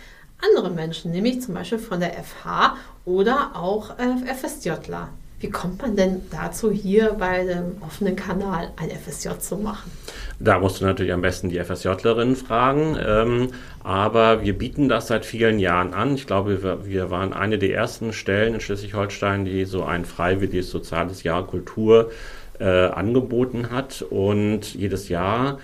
andere 0.43 0.71
Menschen, 0.71 1.11
nämlich 1.11 1.43
zum 1.43 1.55
Beispiel 1.55 1.79
von 1.79 2.01
der 2.01 2.13
FH 2.13 2.77
oder 3.05 3.51
auch 3.55 3.99
äh, 3.99 4.35
FSJler. 4.35 5.11
Wie 5.41 5.51
kommt 5.51 5.83
man 5.83 5.95
denn 5.95 6.23
dazu, 6.33 6.73
hier 6.73 7.13
bei 7.13 7.45
dem 7.45 7.81
offenen 7.81 8.17
Kanal 8.17 8.73
ein 8.77 8.91
FSJ 8.91 9.39
zu 9.39 9.57
machen? 9.57 9.93
Da 10.41 10.59
musst 10.59 10.81
du 10.81 10.85
natürlich 10.85 11.13
am 11.13 11.21
besten 11.21 11.49
die 11.49 11.63
FSJlerin 11.63 12.35
fragen. 12.35 12.97
Ähm, 13.01 13.51
aber 13.85 14.43
wir 14.43 14.59
bieten 14.59 14.89
das 14.89 15.07
seit 15.07 15.25
vielen 15.25 15.61
Jahren 15.61 15.95
an. 15.95 16.15
Ich 16.15 16.27
glaube, 16.27 16.63
wir, 16.63 16.87
wir 16.87 17.11
waren 17.11 17.33
eine 17.33 17.59
der 17.59 17.73
ersten 17.73 18.13
Stellen 18.13 18.55
in 18.55 18.61
Schleswig-Holstein, 18.61 19.45
die 19.45 19.65
so 19.65 19.85
ein 19.85 20.05
freiwilliges 20.05 20.71
soziales 20.71 21.23
Jahr 21.23 21.47
Kultur 21.47 22.11
angeboten 22.65 23.71
hat. 23.71 24.03
Und 24.03 24.75
jedes 24.75 25.09
Jahr 25.09 25.59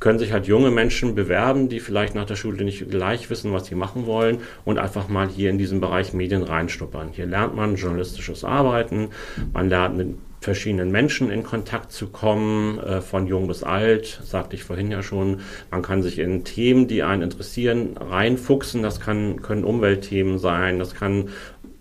können 0.00 0.18
sich 0.18 0.32
halt 0.32 0.46
junge 0.46 0.70
Menschen 0.70 1.14
bewerben, 1.14 1.68
die 1.68 1.80
vielleicht 1.80 2.14
nach 2.14 2.26
der 2.26 2.36
Schule 2.36 2.64
nicht 2.64 2.88
gleich 2.90 3.30
wissen, 3.30 3.52
was 3.52 3.66
sie 3.66 3.74
machen 3.74 4.06
wollen 4.06 4.38
und 4.64 4.78
einfach 4.78 5.08
mal 5.08 5.28
hier 5.28 5.50
in 5.50 5.58
diesen 5.58 5.80
Bereich 5.80 6.12
Medien 6.12 6.42
reinstuppern. 6.42 7.08
Hier 7.12 7.26
lernt 7.26 7.56
man 7.56 7.76
journalistisches 7.76 8.44
Arbeiten, 8.44 9.08
man 9.52 9.68
lernt 9.68 9.96
mit 9.96 10.14
verschiedenen 10.40 10.92
Menschen 10.92 11.30
in 11.30 11.42
Kontakt 11.42 11.90
zu 11.90 12.08
kommen, 12.08 12.78
äh, 12.78 13.00
von 13.00 13.26
jung 13.26 13.48
bis 13.48 13.64
alt, 13.64 14.20
sagte 14.22 14.54
ich 14.54 14.62
vorhin 14.62 14.90
ja 14.90 15.02
schon. 15.02 15.40
Man 15.70 15.82
kann 15.82 16.02
sich 16.02 16.20
in 16.20 16.44
Themen, 16.44 16.86
die 16.86 17.02
einen 17.02 17.22
interessieren, 17.22 17.96
reinfuchsen. 17.96 18.82
Das 18.82 19.00
kann, 19.00 19.42
können 19.42 19.64
Umweltthemen 19.64 20.38
sein, 20.38 20.78
das 20.78 20.94
kann 20.94 21.30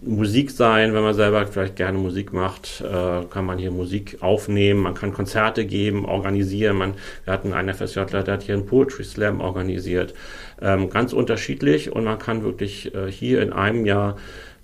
Musik 0.02 0.52
sein, 0.52 0.94
wenn 0.94 1.02
man 1.02 1.16
selber 1.16 1.48
vielleicht 1.48 1.76
gerne 1.76 1.98
Musik 1.98 2.32
macht, 2.32 2.82
äh, 2.82 3.26
kann 3.26 3.46
man 3.46 3.58
hier 3.58 3.72
Musik 3.72 4.18
aufnehmen, 4.22 4.82
man 4.82 4.94
kann 4.94 5.12
Konzerte 5.12 5.66
geben, 5.66 6.06
organisieren. 6.06 6.78
Man, 6.78 6.94
wir 7.24 7.34
hatten 7.34 7.52
einen 7.52 7.74
FSJler, 7.74 8.22
der 8.22 8.36
hat 8.36 8.44
hier 8.44 8.54
einen 8.54 8.68
Poetry 8.68 9.04
Slam 9.04 9.42
organisiert. 9.42 10.14
Ähm, 10.62 10.92
ganz 10.92 11.14
unterschiedlich 11.14 11.92
und 11.92 12.04
man 12.04 12.20
kann 12.20 12.44
wirklich 12.44 12.94
äh, 12.94 13.12
hier 13.12 13.42
in 13.42 13.52
einem 13.52 13.86
Jahr 13.86 14.18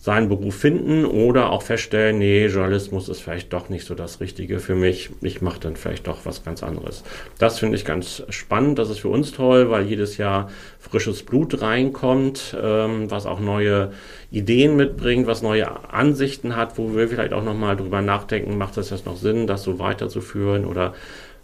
seinen 0.04 0.28
Beruf 0.28 0.56
finden 0.56 1.06
oder 1.06 1.50
auch 1.50 1.62
feststellen, 1.62 2.20
nee, 2.20 2.48
Journalismus 2.48 3.08
ist 3.08 3.22
vielleicht 3.22 3.54
doch 3.54 3.70
nicht 3.70 3.86
so 3.86 3.96
das 3.96 4.20
Richtige 4.20 4.60
für 4.60 4.76
mich. 4.76 5.12
Ich 5.22 5.42
mache 5.42 5.62
dann 5.62 5.78
vielleicht 5.78 6.08
doch 6.08 6.26
was 6.26 6.44
ganz 6.44 6.62
anderes. 6.62 7.06
Das 7.40 7.60
finde 7.60 7.78
ich 7.78 7.86
ganz 7.86 8.22
spannend. 8.28 8.80
Das 8.80 8.90
ist 8.90 9.00
für 9.00 9.08
uns 9.08 9.32
toll, 9.32 9.70
weil 9.70 9.86
jedes 9.86 10.18
Jahr 10.18 10.50
frisches 10.78 11.24
Blut 11.24 11.62
reinkommt, 11.62 12.54
ähm, 12.62 13.10
was 13.10 13.26
auch 13.26 13.40
neue 13.40 13.94
Ideen 14.30 14.76
mitbringt, 14.76 15.26
was 15.26 15.42
neue 15.42 15.90
Ansichten 15.94 16.58
hat, 16.58 16.78
wo 16.78 16.94
wir 16.94 17.08
vielleicht 17.08 17.32
auch 17.32 17.46
nochmal 17.46 17.78
drüber 17.78 18.02
nachdenken, 18.02 18.58
macht 18.58 18.76
das 18.76 18.90
jetzt 18.90 19.06
noch 19.06 19.16
Sinn, 19.16 19.48
das 19.48 19.64
so 19.64 19.80
weiterzuführen 19.80 20.66
oder 20.66 20.96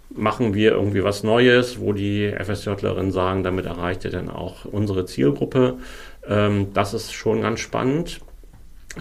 machen 0.09 0.53
wir 0.53 0.71
irgendwie 0.71 1.05
was 1.05 1.23
Neues, 1.23 1.79
wo 1.79 1.93
die 1.93 2.29
FSJlerinnen 2.37 3.13
sagen, 3.13 3.41
damit 3.41 3.67
erreicht 3.67 4.03
ihr 4.03 4.11
dann 4.11 4.29
auch 4.29 4.65
unsere 4.65 5.05
Zielgruppe. 5.05 5.75
Ähm, 6.27 6.73
das 6.73 6.93
ist 6.93 7.13
schon 7.13 7.39
ganz 7.39 7.61
spannend. 7.61 8.19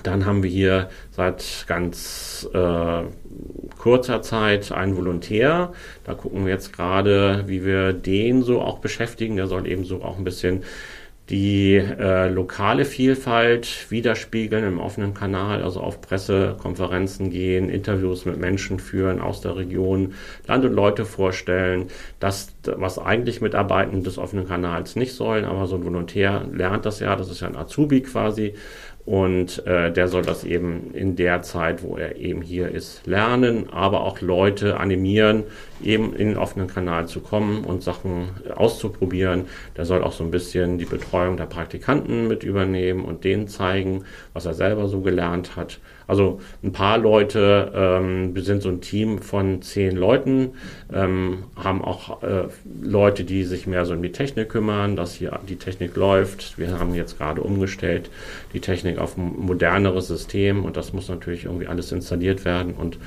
Dann 0.02 0.26
haben 0.26 0.42
wir 0.42 0.50
hier 0.50 0.88
seit 1.10 1.64
ganz 1.66 2.48
äh, 2.52 3.02
kurzer 3.78 4.22
Zeit 4.22 4.72
einen 4.72 4.96
Volontär. 4.96 5.72
Da 6.04 6.14
gucken 6.14 6.44
wir 6.44 6.52
jetzt 6.52 6.72
gerade, 6.72 7.44
wie 7.46 7.64
wir 7.64 7.92
den 7.92 8.42
so 8.42 8.60
auch 8.60 8.78
beschäftigen. 8.78 9.36
Der 9.36 9.46
soll 9.46 9.66
eben 9.66 9.84
so 9.84 10.02
auch 10.02 10.18
ein 10.18 10.24
bisschen 10.24 10.64
die 11.30 11.74
äh, 11.74 12.28
lokale 12.30 12.86
Vielfalt 12.86 13.90
widerspiegeln 13.90 14.64
im 14.64 14.80
offenen 14.80 15.12
Kanal, 15.12 15.62
also 15.62 15.80
auf 15.80 16.00
Pressekonferenzen 16.00 17.30
gehen, 17.30 17.68
Interviews 17.68 18.24
mit 18.24 18.38
Menschen 18.38 18.78
führen 18.78 19.20
aus 19.20 19.42
der 19.42 19.56
Region, 19.56 20.14
Land 20.46 20.64
und 20.64 20.72
Leute 20.72 21.04
vorstellen. 21.04 21.88
Das, 22.18 22.54
was 22.64 22.98
eigentlich 22.98 23.42
Mitarbeitende 23.42 24.04
des 24.04 24.16
offenen 24.16 24.48
Kanals 24.48 24.96
nicht 24.96 25.12
sollen, 25.12 25.44
aber 25.44 25.66
so 25.66 25.76
ein 25.76 25.84
Volontär 25.84 26.46
lernt 26.50 26.86
das 26.86 27.00
ja, 27.00 27.14
das 27.14 27.28
ist 27.28 27.40
ja 27.40 27.48
ein 27.48 27.56
Azubi 27.56 28.00
quasi 28.00 28.54
und 29.08 29.66
äh, 29.66 29.90
der 29.90 30.06
soll 30.08 30.20
das 30.20 30.44
eben 30.44 30.90
in 30.92 31.16
der 31.16 31.40
Zeit, 31.40 31.82
wo 31.82 31.96
er 31.96 32.16
eben 32.16 32.42
hier 32.42 32.68
ist, 32.68 33.06
lernen, 33.06 33.70
aber 33.70 34.02
auch 34.02 34.20
Leute 34.20 34.78
animieren, 34.78 35.44
eben 35.82 36.12
in 36.12 36.28
den 36.28 36.36
offenen 36.36 36.66
Kanal 36.66 37.08
zu 37.08 37.20
kommen 37.20 37.64
und 37.64 37.82
Sachen 37.82 38.28
auszuprobieren. 38.54 39.46
Der 39.78 39.86
soll 39.86 40.04
auch 40.04 40.12
so 40.12 40.24
ein 40.24 40.30
bisschen 40.30 40.76
die 40.76 40.84
Betreuung 40.84 41.38
der 41.38 41.46
Praktikanten 41.46 42.28
mit 42.28 42.44
übernehmen 42.44 43.06
und 43.06 43.24
denen 43.24 43.48
zeigen, 43.48 44.04
was 44.34 44.44
er 44.44 44.52
selber 44.52 44.88
so 44.88 45.00
gelernt 45.00 45.56
hat. 45.56 45.80
Also 46.08 46.40
ein 46.64 46.72
paar 46.72 46.96
Leute, 46.96 47.70
ähm, 47.74 48.34
wir 48.34 48.42
sind 48.42 48.62
so 48.62 48.70
ein 48.70 48.80
Team 48.80 49.20
von 49.20 49.60
zehn 49.60 49.94
Leuten, 49.94 50.52
ähm, 50.92 51.44
haben 51.54 51.84
auch 51.84 52.22
äh, 52.22 52.48
Leute, 52.82 53.24
die 53.24 53.44
sich 53.44 53.66
mehr 53.66 53.84
so 53.84 53.92
um 53.92 54.02
die 54.02 54.10
Technik 54.10 54.48
kümmern, 54.48 54.96
dass 54.96 55.12
hier 55.12 55.38
die 55.46 55.56
Technik 55.56 55.94
läuft. 55.96 56.58
Wir 56.58 56.78
haben 56.78 56.94
jetzt 56.94 57.18
gerade 57.18 57.42
umgestellt 57.42 58.10
die 58.54 58.60
Technik 58.60 58.98
auf 58.98 59.18
ein 59.18 59.34
moderneres 59.38 60.08
System 60.08 60.64
und 60.64 60.78
das 60.78 60.94
muss 60.94 61.10
natürlich 61.10 61.44
irgendwie 61.44 61.66
alles 61.66 61.92
installiert 61.92 62.46
werden 62.46 62.72
und 62.72 62.98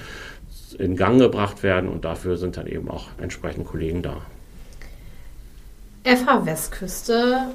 in 0.78 0.96
Gang 0.96 1.20
gebracht 1.20 1.64
werden 1.64 1.90
und 1.90 2.06
dafür 2.06 2.38
sind 2.38 2.56
dann 2.56 2.68
eben 2.68 2.90
auch 2.90 3.08
entsprechend 3.20 3.66
Kollegen 3.66 4.04
da. 4.04 4.18
FH 6.04 6.46
Westküste 6.46 7.48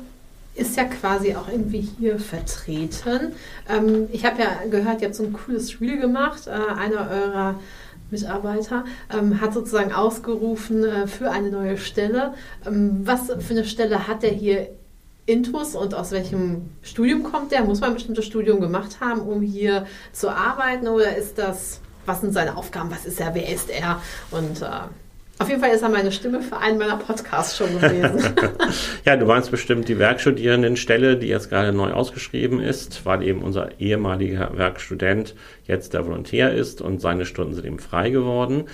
ist 0.56 0.76
ja 0.76 0.84
quasi 0.84 1.34
auch 1.34 1.48
irgendwie 1.48 1.86
hier 1.98 2.18
vertreten. 2.18 3.32
Ähm, 3.68 4.08
ich 4.12 4.24
habe 4.24 4.40
ja 4.42 4.48
gehört, 4.70 5.00
ihr 5.00 5.08
habt 5.08 5.14
so 5.14 5.24
ein 5.24 5.32
cooles 5.32 5.80
Reel 5.80 5.98
gemacht. 5.98 6.46
Äh, 6.46 6.50
einer 6.50 7.10
eurer 7.10 7.60
Mitarbeiter 8.10 8.84
ähm, 9.12 9.40
hat 9.40 9.52
sozusagen 9.52 9.92
ausgerufen 9.92 10.84
äh, 10.84 11.06
für 11.06 11.30
eine 11.30 11.50
neue 11.50 11.76
Stelle. 11.76 12.34
Ähm, 12.66 13.00
was 13.04 13.26
für 13.26 13.54
eine 13.54 13.64
Stelle 13.64 14.08
hat 14.08 14.24
er 14.24 14.30
hier 14.30 14.68
Intus 15.26 15.74
und 15.74 15.94
aus 15.94 16.12
welchem 16.12 16.70
Studium 16.82 17.24
kommt 17.24 17.50
der? 17.50 17.64
Muss 17.64 17.80
man 17.80 17.90
ein 17.90 17.94
bestimmtes 17.94 18.24
Studium 18.24 18.60
gemacht 18.60 19.00
haben, 19.00 19.20
um 19.20 19.42
hier 19.42 19.86
zu 20.12 20.30
arbeiten? 20.30 20.86
Oder 20.86 21.16
ist 21.16 21.36
das, 21.36 21.80
was 22.06 22.20
sind 22.20 22.32
seine 22.32 22.56
Aufgaben? 22.56 22.90
Was 22.90 23.04
ist 23.06 23.20
er? 23.20 23.34
Wer 23.34 23.52
ist 23.52 23.68
er? 23.68 24.00
Und 24.30 24.62
äh, 24.62 24.68
auf 25.38 25.48
jeden 25.48 25.60
Fall 25.60 25.70
ist 25.70 25.82
er 25.82 25.90
meine 25.90 26.12
Stimme 26.12 26.40
für 26.40 26.56
einen 26.56 26.78
meiner 26.78 26.96
Podcasts 26.96 27.58
schon 27.58 27.78
gewesen. 27.78 28.34
ja, 29.04 29.16
du 29.16 29.26
meinst 29.26 29.50
bestimmt 29.50 29.86
die 29.86 29.98
Werkstudierendenstelle, 29.98 31.16
die 31.18 31.28
jetzt 31.28 31.50
gerade 31.50 31.72
neu 31.72 31.92
ausgeschrieben 31.92 32.60
ist, 32.60 33.04
weil 33.04 33.22
eben 33.22 33.42
unser 33.42 33.78
ehemaliger 33.78 34.56
Werkstudent 34.56 35.34
jetzt 35.66 35.92
der 35.92 36.06
Volontär 36.06 36.54
ist 36.54 36.80
und 36.80 37.00
seine 37.02 37.26
Stunden 37.26 37.54
sind 37.54 37.66
eben 37.66 37.78
frei 37.78 38.08
geworden. 38.08 38.64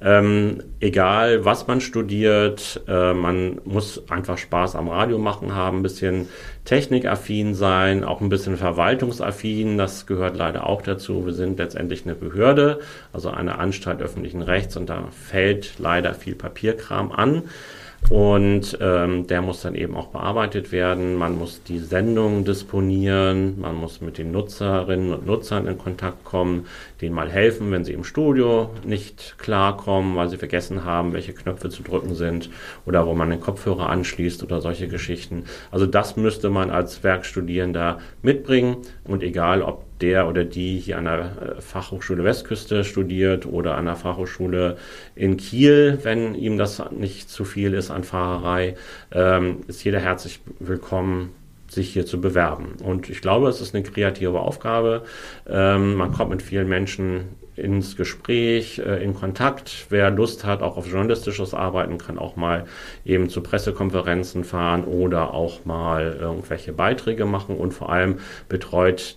Ähm, 0.00 0.62
egal, 0.78 1.44
was 1.44 1.66
man 1.66 1.80
studiert, 1.80 2.80
äh, 2.86 3.14
man 3.14 3.60
muss 3.64 4.08
einfach 4.08 4.38
Spaß 4.38 4.76
am 4.76 4.88
Radio 4.88 5.18
machen 5.18 5.54
haben, 5.54 5.78
ein 5.78 5.82
bisschen 5.82 6.28
technikaffin 6.64 7.54
sein, 7.54 8.04
auch 8.04 8.20
ein 8.20 8.28
bisschen 8.28 8.56
verwaltungsaffin. 8.56 9.78
Das 9.78 10.06
gehört 10.06 10.36
leider 10.36 10.66
auch 10.66 10.82
dazu. 10.82 11.26
Wir 11.26 11.32
sind 11.32 11.58
letztendlich 11.58 12.04
eine 12.04 12.14
Behörde, 12.14 12.80
also 13.12 13.30
eine 13.30 13.58
Anstalt 13.58 14.00
öffentlichen 14.00 14.42
Rechts 14.42 14.76
und 14.76 14.88
da 14.88 15.08
fällt 15.10 15.78
leider 15.78 16.14
viel 16.14 16.34
Papierkram 16.34 17.10
an. 17.12 17.42
Und 18.10 18.76
ähm, 18.80 19.26
der 19.26 19.40
muss 19.40 19.62
dann 19.62 19.74
eben 19.74 19.96
auch 19.96 20.08
bearbeitet 20.08 20.70
werden. 20.70 21.14
Man 21.16 21.38
muss 21.38 21.62
die 21.62 21.78
Sendung 21.78 22.44
disponieren, 22.44 23.60
man 23.60 23.74
muss 23.74 24.00
mit 24.00 24.18
den 24.18 24.32
Nutzerinnen 24.32 25.14
und 25.14 25.24
Nutzern 25.24 25.66
in 25.66 25.78
Kontakt 25.78 26.24
kommen, 26.24 26.66
denen 27.00 27.14
mal 27.14 27.30
helfen, 27.30 27.70
wenn 27.70 27.84
sie 27.84 27.92
im 27.92 28.04
Studio 28.04 28.70
nicht 28.84 29.36
klarkommen, 29.38 30.16
weil 30.16 30.28
sie 30.28 30.36
vergessen 30.36 30.84
haben, 30.84 31.12
welche 31.12 31.32
Knöpfe 31.32 31.70
zu 31.70 31.82
drücken 31.82 32.14
sind 32.14 32.50
oder 32.84 33.06
wo 33.06 33.14
man 33.14 33.30
den 33.30 33.40
Kopfhörer 33.40 33.88
anschließt 33.88 34.42
oder 34.42 34.60
solche 34.60 34.88
Geschichten. 34.88 35.44
Also 35.70 35.86
das 35.86 36.16
müsste 36.16 36.50
man 36.50 36.70
als 36.70 37.02
Werkstudierender 37.02 37.98
mitbringen 38.20 38.78
und 39.04 39.22
egal 39.22 39.62
ob 39.62 39.84
der 40.02 40.28
oder 40.28 40.44
die 40.44 40.78
hier 40.78 40.98
an 40.98 41.04
der 41.04 41.18
äh, 41.18 41.60
Fachhochschule 41.60 42.24
Westküste 42.24 42.84
studiert 42.84 43.46
oder 43.46 43.76
an 43.76 43.86
der 43.86 43.96
Fachhochschule 43.96 44.76
in 45.14 45.36
Kiel, 45.36 46.00
wenn 46.02 46.34
ihm 46.34 46.58
das 46.58 46.82
nicht 46.90 47.30
zu 47.30 47.44
viel 47.44 47.72
ist 47.72 47.90
an 47.90 48.04
Fahrerei, 48.04 48.74
ähm, 49.12 49.60
ist 49.68 49.84
jeder 49.84 50.00
herzlich 50.00 50.40
willkommen, 50.58 51.30
sich 51.68 51.90
hier 51.92 52.04
zu 52.04 52.20
bewerben. 52.20 52.76
Und 52.82 53.08
ich 53.08 53.22
glaube, 53.22 53.48
es 53.48 53.60
ist 53.62 53.74
eine 53.74 53.82
kreative 53.82 54.40
Aufgabe. 54.40 55.04
Ähm, 55.48 55.94
man 55.94 56.12
kommt 56.12 56.30
mit 56.30 56.42
vielen 56.42 56.68
Menschen 56.68 57.28
ins 57.56 57.96
Gespräch, 57.96 58.78
äh, 58.78 59.02
in 59.02 59.14
Kontakt. 59.14 59.86
Wer 59.88 60.10
Lust 60.10 60.44
hat, 60.44 60.62
auch 60.62 60.76
auf 60.76 60.86
journalistisches 60.86 61.54
Arbeiten, 61.54 61.98
kann 61.98 62.18
auch 62.18 62.36
mal 62.36 62.64
eben 63.04 63.28
zu 63.28 63.42
Pressekonferenzen 63.42 64.44
fahren 64.44 64.84
oder 64.84 65.32
auch 65.32 65.64
mal 65.64 66.16
irgendwelche 66.20 66.72
Beiträge 66.72 67.24
machen 67.24 67.56
und 67.56 67.72
vor 67.72 67.90
allem 67.90 68.18
betreut 68.48 69.16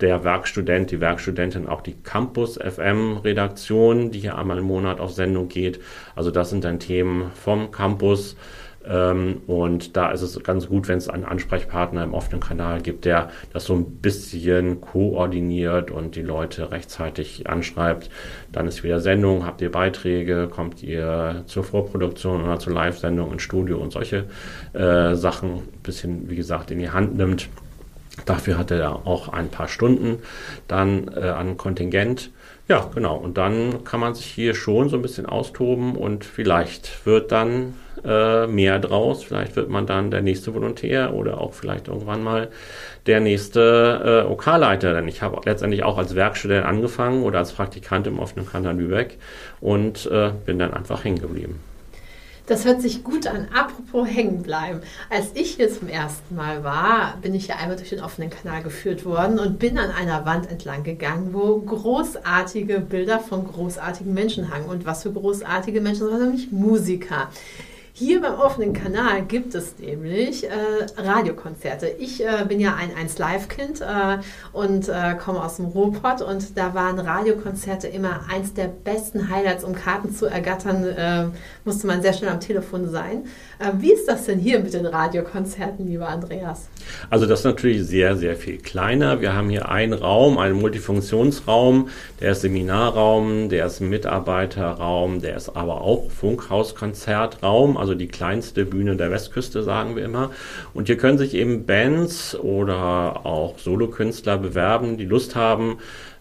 der 0.00 0.24
Werkstudent, 0.24 0.90
die 0.90 1.00
Werkstudentin 1.00 1.66
auch 1.68 1.80
die 1.80 1.94
Campus 2.02 2.58
FM 2.58 3.18
Redaktion, 3.18 4.10
die 4.10 4.20
hier 4.20 4.38
einmal 4.38 4.58
im 4.58 4.64
Monat 4.64 5.00
auf 5.00 5.12
Sendung 5.12 5.48
geht. 5.48 5.80
Also 6.14 6.30
das 6.30 6.50
sind 6.50 6.64
dann 6.64 6.80
Themen 6.80 7.30
vom 7.34 7.70
Campus 7.70 8.36
Ähm, 8.86 9.40
und 9.46 9.96
da 9.96 10.10
ist 10.10 10.22
es 10.22 10.42
ganz 10.42 10.68
gut, 10.68 10.88
wenn 10.88 10.98
es 10.98 11.08
einen 11.08 11.24
Ansprechpartner 11.24 12.04
im 12.04 12.12
offenen 12.12 12.40
Kanal 12.40 12.82
gibt, 12.82 13.04
der 13.04 13.30
das 13.52 13.64
so 13.64 13.74
ein 13.74 13.96
bisschen 13.96 14.80
koordiniert 14.80 15.90
und 15.90 16.16
die 16.16 16.22
Leute 16.22 16.70
rechtzeitig 16.70 17.48
anschreibt. 17.48 18.10
Dann 18.52 18.66
ist 18.66 18.84
wieder 18.84 19.00
Sendung, 19.00 19.46
habt 19.46 19.62
ihr 19.62 19.72
Beiträge, 19.72 20.48
kommt 20.48 20.82
ihr 20.82 21.44
zur 21.46 21.64
Vorproduktion 21.64 22.44
oder 22.44 22.58
zur 22.58 22.74
Live-Sendung 22.74 23.32
ins 23.32 23.42
Studio 23.42 23.78
und 23.78 23.92
solche 23.92 24.26
äh, 24.74 25.14
Sachen 25.14 25.54
ein 25.54 25.82
bisschen, 25.82 26.28
wie 26.28 26.36
gesagt, 26.36 26.70
in 26.70 26.78
die 26.78 26.90
Hand 26.90 27.16
nimmt. 27.16 27.48
Dafür 28.26 28.58
hat 28.58 28.70
er 28.70 29.06
auch 29.06 29.28
ein 29.28 29.48
paar 29.48 29.68
Stunden 29.68 30.22
dann 30.68 31.10
äh, 31.14 31.28
an 31.28 31.56
Kontingent. 31.56 32.30
Ja, 32.68 32.88
genau. 32.94 33.16
Und 33.16 33.36
dann 33.36 33.84
kann 33.84 34.00
man 34.00 34.14
sich 34.14 34.26
hier 34.26 34.54
schon 34.54 34.88
so 34.88 34.96
ein 34.96 35.02
bisschen 35.02 35.26
austoben 35.26 35.96
und 35.96 36.24
vielleicht 36.24 37.04
wird 37.04 37.32
dann 37.32 37.74
äh, 38.04 38.46
mehr 38.46 38.78
draus. 38.78 39.24
Vielleicht 39.24 39.56
wird 39.56 39.68
man 39.68 39.86
dann 39.86 40.10
der 40.10 40.22
nächste 40.22 40.54
Volontär 40.54 41.12
oder 41.12 41.40
auch 41.40 41.52
vielleicht 41.52 41.88
irgendwann 41.88 42.22
mal 42.22 42.48
der 43.06 43.20
nächste 43.20 44.24
äh, 44.26 44.30
OK-Leiter. 44.30 44.94
Denn 44.94 45.08
ich 45.08 45.20
habe 45.20 45.40
letztendlich 45.44 45.82
auch 45.82 45.98
als 45.98 46.14
Werkstudent 46.14 46.64
angefangen 46.64 47.22
oder 47.24 47.40
als 47.40 47.52
Praktikant 47.52 48.06
im 48.06 48.18
offenen 48.18 48.48
Kanal 48.48 48.76
Lübeck 48.76 49.18
und 49.60 50.06
äh, 50.06 50.30
bin 50.46 50.58
dann 50.58 50.72
einfach 50.72 51.04
hängen 51.04 51.20
geblieben. 51.20 51.60
Das 52.46 52.66
hört 52.66 52.82
sich 52.82 53.02
gut 53.02 53.26
an. 53.26 53.48
Apropos 53.54 54.06
hängen 54.06 54.42
bleiben. 54.42 54.80
Als 55.08 55.30
ich 55.32 55.52
hier 55.52 55.72
zum 55.72 55.88
ersten 55.88 56.34
Mal 56.34 56.62
war, 56.62 57.16
bin 57.22 57.34
ich 57.34 57.46
ja 57.46 57.56
einmal 57.56 57.76
durch 57.76 57.88
den 57.88 58.02
offenen 58.02 58.28
Kanal 58.28 58.62
geführt 58.62 59.06
worden 59.06 59.38
und 59.38 59.58
bin 59.58 59.78
an 59.78 59.90
einer 59.90 60.26
Wand 60.26 60.50
entlang 60.50 60.82
gegangen, 60.82 61.32
wo 61.32 61.58
großartige 61.58 62.80
Bilder 62.80 63.18
von 63.18 63.46
großartigen 63.46 64.12
Menschen 64.12 64.52
hangen. 64.52 64.66
Und 64.66 64.84
was 64.84 65.04
für 65.04 65.12
großartige 65.12 65.80
Menschen, 65.80 66.00
sondern 66.00 66.20
nämlich 66.20 66.52
Musiker. 66.52 67.30
Hier 67.96 68.20
beim 68.20 68.34
offenen 68.40 68.72
Kanal 68.72 69.22
gibt 69.22 69.54
es 69.54 69.78
nämlich 69.78 70.42
äh, 70.42 70.50
Radiokonzerte. 70.96 71.86
Ich 72.00 72.20
äh, 72.24 72.44
bin 72.44 72.58
ja 72.58 72.74
ein 72.74 72.90
1Live-Kind 72.90 73.82
äh, 73.82 74.18
und 74.52 74.88
äh, 74.88 75.14
komme 75.14 75.40
aus 75.40 75.58
dem 75.58 75.66
Ruhrpott 75.66 76.20
und 76.20 76.58
da 76.58 76.74
waren 76.74 76.98
Radiokonzerte 76.98 77.86
immer 77.86 78.22
eins 78.28 78.52
der 78.52 78.66
besten 78.66 79.30
Highlights, 79.30 79.62
um 79.62 79.76
Karten 79.76 80.12
zu 80.12 80.26
ergattern, 80.26 80.84
äh, 80.84 81.26
musste 81.64 81.86
man 81.86 82.02
sehr 82.02 82.12
schnell 82.14 82.30
am 82.30 82.40
Telefon 82.40 82.90
sein. 82.90 83.26
Äh, 83.60 83.70
wie 83.78 83.92
ist 83.92 84.08
das 84.08 84.26
denn 84.26 84.40
hier 84.40 84.58
mit 84.58 84.74
den 84.74 84.86
Radiokonzerten, 84.86 85.86
lieber 85.86 86.08
Andreas? 86.08 86.68
Also 87.10 87.26
das 87.26 87.38
ist 87.40 87.44
natürlich 87.44 87.84
sehr, 87.84 88.16
sehr 88.16 88.34
viel 88.34 88.58
kleiner. 88.58 89.20
Wir 89.20 89.34
haben 89.34 89.48
hier 89.50 89.68
einen 89.68 89.92
Raum, 89.92 90.38
einen 90.38 90.60
Multifunktionsraum, 90.60 91.90
der 92.20 92.32
ist 92.32 92.40
Seminarraum, 92.40 93.50
der 93.50 93.66
ist 93.66 93.78
Mitarbeiterraum, 93.78 95.20
der 95.20 95.36
ist 95.36 95.50
aber 95.50 95.80
auch 95.82 96.10
Funkhauskonzertraum 96.10 97.83
also 97.84 97.94
die 97.94 98.08
kleinste 98.08 98.64
Bühne 98.64 98.96
der 98.96 99.10
Westküste, 99.10 99.62
sagen 99.62 99.94
wir 99.94 100.04
immer. 100.04 100.30
Und 100.72 100.86
hier 100.86 100.96
können 100.96 101.18
sich 101.18 101.34
eben 101.34 101.66
Bands 101.66 102.34
oder 102.34 103.26
auch 103.26 103.58
Solokünstler 103.58 104.38
bewerben, 104.38 104.96
die 104.96 105.04
Lust 105.04 105.36
haben, 105.36 105.76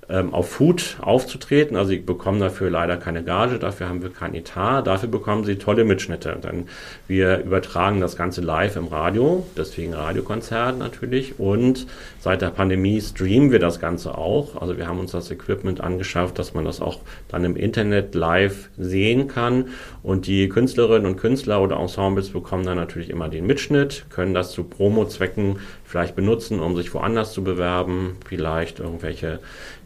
ähm, 0.09 0.33
auf 0.33 0.49
Food 0.49 0.97
aufzutreten. 1.01 1.77
Also 1.77 1.91
sie 1.91 1.99
bekommen 1.99 2.39
dafür 2.39 2.69
leider 2.69 2.97
keine 2.97 3.23
Gage, 3.23 3.59
dafür 3.59 3.89
haben 3.89 4.01
wir 4.01 4.09
kein 4.09 4.33
Etat, 4.35 4.83
dafür 4.83 5.09
bekommen 5.09 5.43
sie 5.43 5.55
tolle 5.57 5.85
Mitschnitte. 5.85 6.37
Denn 6.43 6.65
wir 7.07 7.39
übertragen 7.39 8.01
das 8.01 8.15
Ganze 8.15 8.41
live 8.41 8.75
im 8.75 8.87
Radio, 8.87 9.45
deswegen 9.57 9.93
Radiokonzert 9.93 10.77
natürlich. 10.77 11.39
Und 11.39 11.87
seit 12.19 12.41
der 12.41 12.49
Pandemie 12.49 12.99
streamen 13.01 13.51
wir 13.51 13.59
das 13.59 13.79
Ganze 13.79 14.17
auch. 14.17 14.61
Also 14.61 14.77
wir 14.77 14.87
haben 14.87 14.99
uns 14.99 15.11
das 15.11 15.31
Equipment 15.31 15.81
angeschafft, 15.81 16.37
dass 16.37 16.53
man 16.53 16.65
das 16.65 16.81
auch 16.81 16.99
dann 17.29 17.45
im 17.45 17.55
Internet 17.55 18.15
live 18.15 18.69
sehen 18.77 19.27
kann. 19.27 19.69
Und 20.03 20.27
die 20.27 20.49
Künstlerinnen 20.49 21.05
und 21.09 21.15
Künstler 21.15 21.61
oder 21.61 21.77
Ensembles 21.77 22.29
bekommen 22.29 22.65
dann 22.65 22.75
natürlich 22.75 23.09
immer 23.09 23.29
den 23.29 23.47
Mitschnitt, 23.47 24.05
können 24.09 24.33
das 24.33 24.51
zu 24.51 24.65
Promo-Zwecken 24.65 25.59
vielleicht 25.85 26.15
benutzen, 26.15 26.59
um 26.59 26.75
sich 26.75 26.93
woanders 26.93 27.31
zu 27.31 27.43
bewerben, 27.43 28.17
vielleicht 28.25 28.79
irgendwelche 28.79 29.39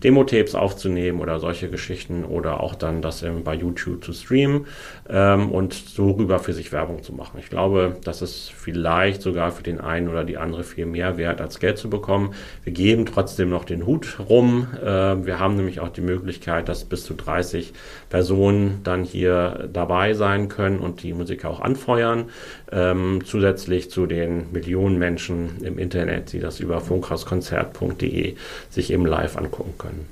Demo-Tapes 0.04 0.56
aufzunehmen 0.56 1.20
oder 1.20 1.40
solche 1.40 1.70
Geschichten 1.70 2.24
oder 2.24 2.62
auch 2.62 2.76
dann 2.76 3.02
das 3.02 3.24
bei 3.44 3.54
YouTube 3.54 4.04
zu 4.04 4.14
streamen 4.14 4.66
ähm, 5.10 5.52
und 5.52 5.74
so 5.74 6.12
rüber 6.12 6.40
für 6.40 6.54
sich 6.54 6.72
Werbung 6.72 7.04
zu 7.04 7.14
machen. 7.14 7.40
Ich 7.40 7.50
glaube, 7.50 7.98
das 8.04 8.22
ist 8.22 8.52
vielleicht 8.52 9.22
sogar 9.22 9.52
für 9.52 9.64
den 9.64 9.80
einen 9.80 10.08
oder 10.08 10.24
die 10.24 10.38
andere 10.38 10.64
viel 10.64 10.86
mehr 10.86 11.18
wert, 11.18 11.42
als 11.42 11.60
Geld 11.60 11.78
zu 11.78 11.90
bekommen. 11.90 12.34
Wir 12.64 12.74
geben 12.74 13.06
trotzdem 13.06 13.50
noch 13.50 13.66
den 13.66 13.86
Hut 13.86 14.18
rum. 14.30 14.68
Äh, 14.82 15.26
wir 15.26 15.40
haben 15.40 15.56
nämlich 15.58 15.80
auch 15.80 15.90
die 15.90 16.02
Möglichkeit, 16.02 16.70
dass 16.70 16.86
bis 16.86 17.04
zu 17.04 17.14
30 17.14 17.74
Personen 18.10 18.80
dann 18.84 19.04
hier 19.04 19.70
dabei 19.72 20.07
sein 20.14 20.50
können 20.50 20.80
und 20.80 21.04
die 21.04 21.14
Musiker 21.14 21.50
auch 21.50 21.62
anfeuern. 21.62 22.30
Ähm, 22.72 23.22
zusätzlich 23.26 23.90
zu 23.90 24.06
den 24.06 24.52
Millionen 24.52 24.98
Menschen 24.98 25.64
im 25.64 25.78
Internet, 25.78 26.34
die 26.34 26.40
das 26.40 26.60
über 26.60 26.82
funkhauskonzert.de 26.82 28.36
sich 28.70 28.92
eben 28.92 29.06
live 29.06 29.38
angucken 29.38 29.74
können. 29.78 30.08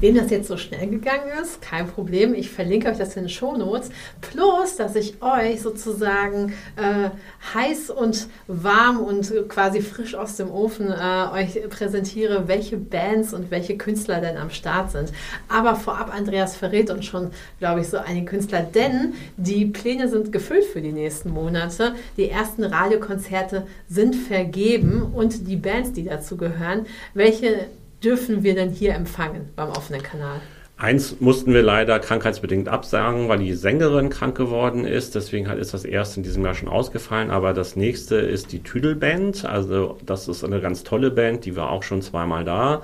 Wem 0.00 0.14
das 0.14 0.30
jetzt 0.30 0.48
so 0.48 0.56
schnell 0.56 0.86
gegangen 0.88 1.30
ist, 1.42 1.60
kein 1.60 1.88
Problem. 1.88 2.34
Ich 2.34 2.50
verlinke 2.50 2.88
euch 2.88 2.98
das 2.98 3.16
in 3.16 3.24
den 3.24 3.28
Shownotes. 3.28 3.90
Plus, 4.20 4.76
dass 4.76 4.94
ich 4.94 5.20
euch 5.20 5.60
sozusagen 5.60 6.52
äh, 6.76 7.10
heiß 7.54 7.90
und 7.90 8.28
warm 8.46 9.00
und 9.00 9.32
quasi 9.48 9.80
frisch 9.80 10.14
aus 10.14 10.36
dem 10.36 10.50
Ofen 10.50 10.90
äh, 10.90 11.32
euch 11.32 11.68
präsentiere, 11.68 12.48
welche 12.48 12.76
Bands 12.76 13.32
und 13.34 13.50
welche 13.50 13.76
Künstler 13.76 14.20
denn 14.20 14.36
am 14.36 14.50
Start 14.50 14.90
sind. 14.90 15.12
Aber 15.48 15.76
vorab, 15.76 16.14
Andreas 16.14 16.56
verrät 16.56 16.90
uns 16.90 17.06
schon, 17.06 17.30
glaube 17.58 17.80
ich, 17.80 17.88
so 17.88 17.98
einige 17.98 18.26
Künstler, 18.26 18.62
denn 18.62 19.14
die 19.36 19.66
Pläne 19.66 20.08
sind 20.08 20.32
gefüllt 20.32 20.64
für 20.64 20.80
die 20.80 20.92
nächsten 20.92 21.30
Monate. 21.30 21.94
Die 22.16 22.28
ersten 22.28 22.64
Radiokonzerte 22.64 23.66
sind 23.88 24.14
vergeben 24.14 25.02
und 25.02 25.48
die 25.48 25.56
Bands, 25.56 25.92
die 25.92 26.04
dazu 26.04 26.36
gehören, 26.36 26.86
welche 27.14 27.66
dürfen 28.02 28.42
wir 28.42 28.54
denn 28.54 28.70
hier 28.70 28.94
empfangen 28.94 29.48
beim 29.56 29.70
offenen 29.70 30.02
Kanal? 30.02 30.40
Eins 30.80 31.18
mussten 31.18 31.52
wir 31.54 31.62
leider 31.62 31.98
krankheitsbedingt 31.98 32.68
absagen, 32.68 33.28
weil 33.28 33.40
die 33.40 33.52
Sängerin 33.54 34.10
krank 34.10 34.36
geworden 34.36 34.84
ist. 34.84 35.16
Deswegen 35.16 35.46
ist 35.46 35.74
das 35.74 35.84
erste 35.84 36.20
in 36.20 36.22
diesem 36.22 36.44
Jahr 36.44 36.54
schon 36.54 36.68
ausgefallen. 36.68 37.32
Aber 37.32 37.52
das 37.52 37.74
nächste 37.74 38.14
ist 38.14 38.52
die 38.52 38.62
Tüdelband. 38.62 39.44
Also 39.44 39.98
das 40.06 40.28
ist 40.28 40.44
eine 40.44 40.60
ganz 40.60 40.84
tolle 40.84 41.10
Band, 41.10 41.44
die 41.46 41.56
war 41.56 41.72
auch 41.72 41.82
schon 41.82 42.00
zweimal 42.00 42.44
da. 42.44 42.82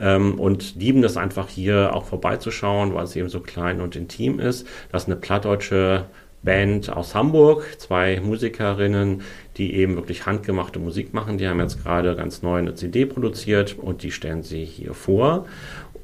Ähm, 0.00 0.40
und 0.40 0.76
lieben 0.76 1.04
es 1.04 1.18
einfach 1.18 1.50
hier 1.50 1.94
auch 1.94 2.06
vorbeizuschauen, 2.06 2.94
weil 2.94 3.04
es 3.04 3.14
eben 3.14 3.28
so 3.28 3.40
klein 3.40 3.82
und 3.82 3.94
intim 3.94 4.40
ist. 4.40 4.66
Das 4.90 5.02
ist 5.02 5.08
eine 5.10 5.16
plattdeutsche 5.16 6.06
Band 6.44 6.90
aus 6.90 7.14
Hamburg, 7.14 7.66
zwei 7.78 8.20
Musikerinnen, 8.20 9.22
die 9.56 9.74
eben 9.74 9.96
wirklich 9.96 10.26
handgemachte 10.26 10.78
Musik 10.78 11.14
machen. 11.14 11.38
Die 11.38 11.48
haben 11.48 11.60
jetzt 11.60 11.82
gerade 11.82 12.14
ganz 12.16 12.42
neu 12.42 12.58
eine 12.58 12.74
CD 12.74 13.06
produziert 13.06 13.76
und 13.78 14.02
die 14.02 14.12
stellen 14.12 14.42
sie 14.42 14.64
hier 14.64 14.94
vor. 14.94 15.46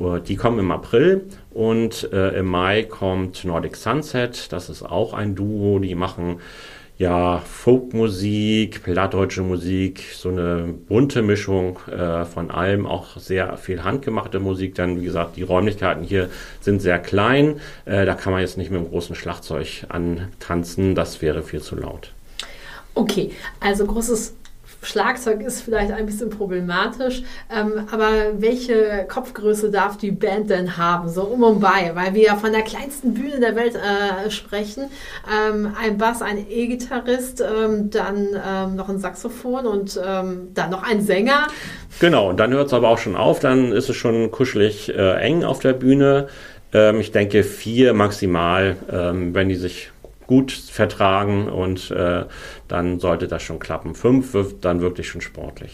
Äh, 0.01 0.21
die 0.21 0.37
kommen 0.37 0.59
im 0.59 0.71
April 0.71 1.27
und 1.51 2.13
äh, 2.13 2.39
im 2.39 2.47
Mai 2.47 2.85
kommt 2.85 3.45
Nordic 3.45 3.77
Sunset. 3.77 4.53
Das 4.53 4.69
ist 4.69 4.83
auch 4.83 5.15
ein 5.15 5.35
Duo, 5.35 5.79
die 5.79 5.95
machen 5.95 6.41
ja 7.01 7.39
Folkmusik, 7.39 8.83
plattdeutsche 8.83 9.41
Musik, 9.41 10.03
so 10.15 10.29
eine 10.29 10.75
bunte 10.87 11.23
Mischung 11.23 11.79
äh, 11.91 12.27
von 12.27 12.51
allem, 12.51 12.85
auch 12.85 13.17
sehr 13.17 13.57
viel 13.57 13.85
handgemachte 13.85 14.39
Musik. 14.39 14.75
Dann, 14.75 15.01
wie 15.01 15.05
gesagt, 15.07 15.37
die 15.37 15.43
Räumlichkeiten 15.43 16.05
hier 16.05 16.29
sind 16.61 16.83
sehr 16.83 16.99
klein. 16.99 17.59
Äh, 17.87 18.05
da 18.05 18.15
kann 18.15 18.35
man 18.35 18.43
jetzt 18.43 18.59
nicht 18.59 18.71
mit 18.71 18.81
einem 18.81 18.91
großen 18.91 19.17
Schlagzeug 19.17 19.87
antanzen. 19.89 20.95
Das 20.95 21.23
wäre 21.23 21.43
viel 21.43 21.63
zu 21.63 21.75
laut. 21.75 22.13
Okay, 22.95 23.31
also 23.61 23.87
großes 23.87 24.35
Schlagzeug 24.83 25.43
ist 25.43 25.63
vielleicht 25.63 25.93
ein 25.93 26.07
bisschen 26.07 26.31
problematisch, 26.31 27.23
ähm, 27.55 27.87
aber 27.91 28.09
welche 28.39 29.07
Kopfgröße 29.09 29.71
darf 29.71 29.99
die 29.99 30.11
Band 30.11 30.51
denn 30.51 30.77
haben, 30.77 31.09
so 31.09 31.25
um 31.25 31.43
und 31.43 31.61
bei? 31.61 31.93
Weil 31.95 32.15
wir 32.15 32.23
ja 32.23 32.37
von 32.37 32.53
der 32.53 32.63
kleinsten 32.63 33.15
Bühne 33.15 33.41
der 33.41 33.57
Welt 33.57 33.75
äh, 33.75 34.31
sprechen. 34.31 34.85
Ähm, 35.31 35.75
ein 35.79 35.99
Bass, 35.99 36.23
ein 36.23 36.47
E-Gitarrist, 36.49 37.43
ähm, 37.43 37.91
dann 37.91 38.29
ähm, 38.47 38.77
noch 38.77 38.89
ein 38.89 38.99
Saxophon 38.99 39.67
und 39.67 40.01
ähm, 40.03 40.49
dann 40.55 40.71
noch 40.71 40.83
ein 40.83 41.03
Sänger. 41.03 41.49
Genau, 42.01 42.31
und 42.31 42.41
dann 42.41 42.53
hört 42.53 42.69
es 42.69 42.73
aber 42.73 42.89
auch 42.89 42.99
schon 42.99 43.17
auf, 43.17 43.41
dann 43.41 43.73
ist 43.73 43.91
es 43.91 43.97
schon 43.97 44.31
kuschelig 44.31 44.89
äh, 44.89 45.21
eng 45.21 45.45
auf 45.45 45.59
der 45.59 45.75
Bühne. 45.75 46.29
Ähm, 46.73 47.01
ich 47.01 47.13
denke 47.13 47.43
vier 47.43 47.93
maximal, 47.93 48.77
wenn 48.89 49.49
die 49.49 49.57
sich 49.57 49.91
gut 50.31 50.53
vertragen 50.53 51.49
und 51.49 51.91
äh, 51.91 52.25
dann 52.69 53.01
sollte 53.01 53.27
das 53.27 53.43
schon 53.43 53.59
klappen. 53.59 53.97
Fünf 53.97 54.33
wird 54.33 54.65
dann 54.65 54.81
wirklich 54.81 55.09
schon 55.09 55.21
sportlich. 55.21 55.73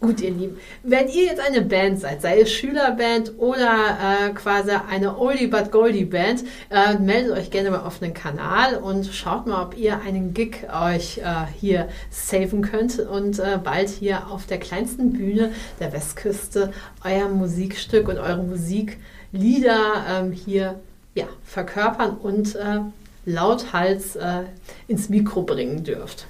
Gut, 0.00 0.20
ihr 0.20 0.32
Lieben, 0.32 0.58
wenn 0.82 1.06
ihr 1.06 1.26
jetzt 1.26 1.40
eine 1.40 1.62
Band 1.62 2.00
seid, 2.00 2.22
sei 2.22 2.40
es 2.40 2.52
Schülerband 2.52 3.34
oder 3.38 3.98
äh, 4.02 4.30
quasi 4.30 4.72
eine 4.90 5.16
Oldie 5.16 5.46
but 5.46 5.70
Goldie 5.70 6.04
Band, 6.04 6.42
äh, 6.70 6.98
meldet 6.98 7.38
euch 7.38 7.52
gerne 7.52 7.70
beim 7.70 7.86
offenen 7.86 8.12
Kanal 8.12 8.78
und 8.78 9.06
schaut 9.06 9.46
mal, 9.46 9.62
ob 9.62 9.78
ihr 9.78 10.00
einen 10.00 10.34
Gig 10.34 10.66
euch 10.74 11.18
äh, 11.18 11.46
hier 11.60 11.86
saven 12.10 12.62
könnt 12.62 12.98
und 12.98 13.38
äh, 13.38 13.60
bald 13.62 13.90
hier 13.90 14.26
auf 14.28 14.44
der 14.46 14.58
kleinsten 14.58 15.12
Bühne 15.12 15.52
der 15.78 15.92
Westküste 15.92 16.72
euer 17.04 17.28
Musikstück 17.28 18.08
und 18.08 18.18
eure 18.18 18.42
Musiklieder 18.42 20.04
ähm, 20.10 20.32
hier 20.32 20.80
ja, 21.14 21.26
verkörpern 21.44 22.16
und 22.16 22.56
äh, 22.56 22.80
lauthals 23.24 24.16
äh, 24.16 24.44
ins 24.88 25.08
Mikro 25.08 25.42
bringen 25.42 25.84
dürft. 25.84 26.26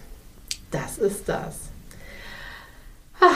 Das 0.71 0.99
ist 0.99 1.29
das. 1.29 1.57
Ah, 3.21 3.27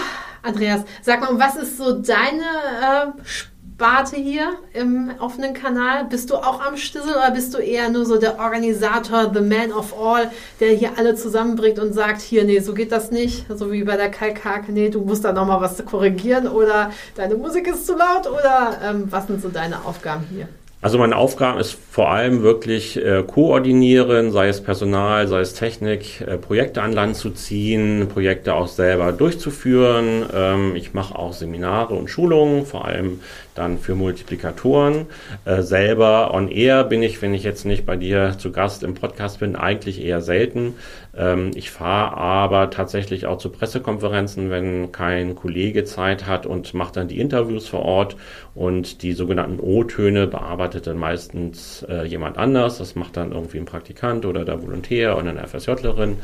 Andreas, 0.43 0.83
sag 1.03 1.21
mal, 1.21 1.39
was 1.39 1.57
ist 1.57 1.79
so 1.79 2.01
deine 2.01 2.43
äh, 2.43 3.23
Sparte 3.25 4.17
hier 4.17 4.55
im 4.73 5.11
offenen 5.19 5.55
Kanal? 5.55 6.07
Bist 6.07 6.31
du 6.31 6.37
auch 6.37 6.61
am 6.61 6.77
Stissel 6.77 7.11
oder 7.11 7.31
bist 7.31 7.55
du 7.55 7.59
eher 7.59 7.89
nur 7.91 8.07
so 8.07 8.19
der 8.19 8.39
Organisator, 8.39 9.33
the 9.33 9.41
man 9.41 9.73
of 9.73 9.95
all, 9.99 10.31
der 10.61 10.71
hier 10.71 10.93
alle 10.97 11.15
zusammenbringt 11.15 11.79
und 11.79 11.93
sagt, 11.93 12.21
hier, 12.21 12.45
nee, 12.45 12.61
so 12.61 12.75
geht 12.75 12.91
das 12.91 13.11
nicht, 13.11 13.47
so 13.55 13.71
wie 13.71 13.85
bei 13.85 13.97
der 13.97 14.11
Kalkake, 14.11 14.73
nee, 14.73 14.89
du 14.89 15.01
musst 15.03 15.25
da 15.25 15.33
nochmal 15.33 15.61
was 15.61 15.85
korrigieren 15.85 16.49
oder 16.49 16.91
deine 17.15 17.35
Musik 17.37 17.69
ist 17.69 17.87
zu 17.87 17.97
laut 17.97 18.27
oder 18.27 18.79
ähm, 18.83 19.07
was 19.11 19.27
sind 19.27 19.43
so 19.43 19.49
deine 19.49 19.85
Aufgaben 19.85 20.25
hier? 20.31 20.49
Also 20.83 20.99
meine 20.99 21.17
Aufgabe 21.17 21.59
ist 21.59 21.77
vor 21.91 22.11
allem 22.11 22.43
wirklich 22.43 23.03
äh, 23.03 23.25
koordinieren, 23.27 24.31
sei 24.31 24.49
es 24.49 24.63
Personal, 24.63 25.27
sei 25.27 25.41
es 25.41 25.55
Technik, 25.55 26.21
äh, 26.21 26.37
Projekte 26.37 26.83
an 26.83 26.93
Land 26.93 27.17
zu 27.17 27.31
ziehen, 27.31 28.09
Projekte 28.13 28.55
auch 28.55 28.69
selber 28.69 29.13
durchzuführen. 29.13 30.27
Ähm, 30.33 30.77
ich 30.77 30.93
mache 30.93 31.19
auch 31.19 31.33
Seminare 31.33 31.95
und 31.95 32.09
Schulungen, 32.09 32.67
vor 32.67 32.85
allem 32.85 33.21
dann 33.57 33.79
für 33.79 33.95
Multiplikatoren. 33.95 35.07
Äh, 35.45 35.63
selber 35.63 36.33
on 36.33 36.49
air 36.49 36.85
bin 36.85 37.03
ich, 37.03 37.21
wenn 37.23 37.35
ich 37.35 37.43
jetzt 37.43 37.65
nicht 37.65 37.87
bei 37.87 37.97
dir 37.97 38.37
zu 38.39 38.53
Gast 38.53 38.83
im 38.83 38.95
Podcast 38.95 39.41
bin, 39.41 39.57
eigentlich 39.57 40.03
eher 40.05 40.21
selten. 40.21 40.75
Ähm, 41.17 41.51
ich 41.55 41.71
fahre 41.71 42.17
aber 42.17 42.71
tatsächlich 42.71 43.27
auch 43.27 43.39
zu 43.39 43.51
Pressekonferenzen, 43.51 44.51
wenn 44.51 44.93
kein 44.93 45.35
Kollege 45.35 45.85
Zeit 45.85 46.27
hat 46.27 46.47
und 46.47 46.75
mache 46.75 46.93
dann 46.93 47.09
die 47.09 47.19
Interviews 47.19 47.69
vor 47.69 47.83
Ort 47.83 48.17
und 48.55 49.03
die 49.03 49.13
sogenannten 49.13 49.61
O-Töne 49.61 50.27
bearbeitet 50.27 50.87
dann 50.87 50.99
meistens 50.99 51.85
äh, 51.89 52.05
jemand 52.05 52.39
anders. 52.39 52.79
Das 52.79 52.95
macht 52.95 53.17
dann 53.17 53.33
irgendwie 53.33 53.59
ein 53.59 53.65
Praktikant 53.65 54.27
oder 54.27 54.45
der 54.45 54.63
Volontär 54.63 55.17
oder 55.17 55.31
eine 55.31 55.47
FSJlerin 55.47 56.19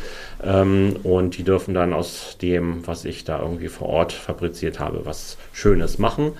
ähm, 0.44 0.96
und 1.02 1.38
die 1.38 1.44
dürfen 1.44 1.74
dann 1.74 1.92
aus 1.92 2.36
dem, 2.40 2.86
was 2.86 3.04
ich 3.04 3.24
da 3.24 3.40
irgendwie 3.40 3.68
vor 3.68 3.88
Ort 3.88 4.12
fabriziert 4.12 4.78
habe, 4.78 5.04
was 5.04 5.38
Schönes 5.52 5.98
machen. 5.98 6.32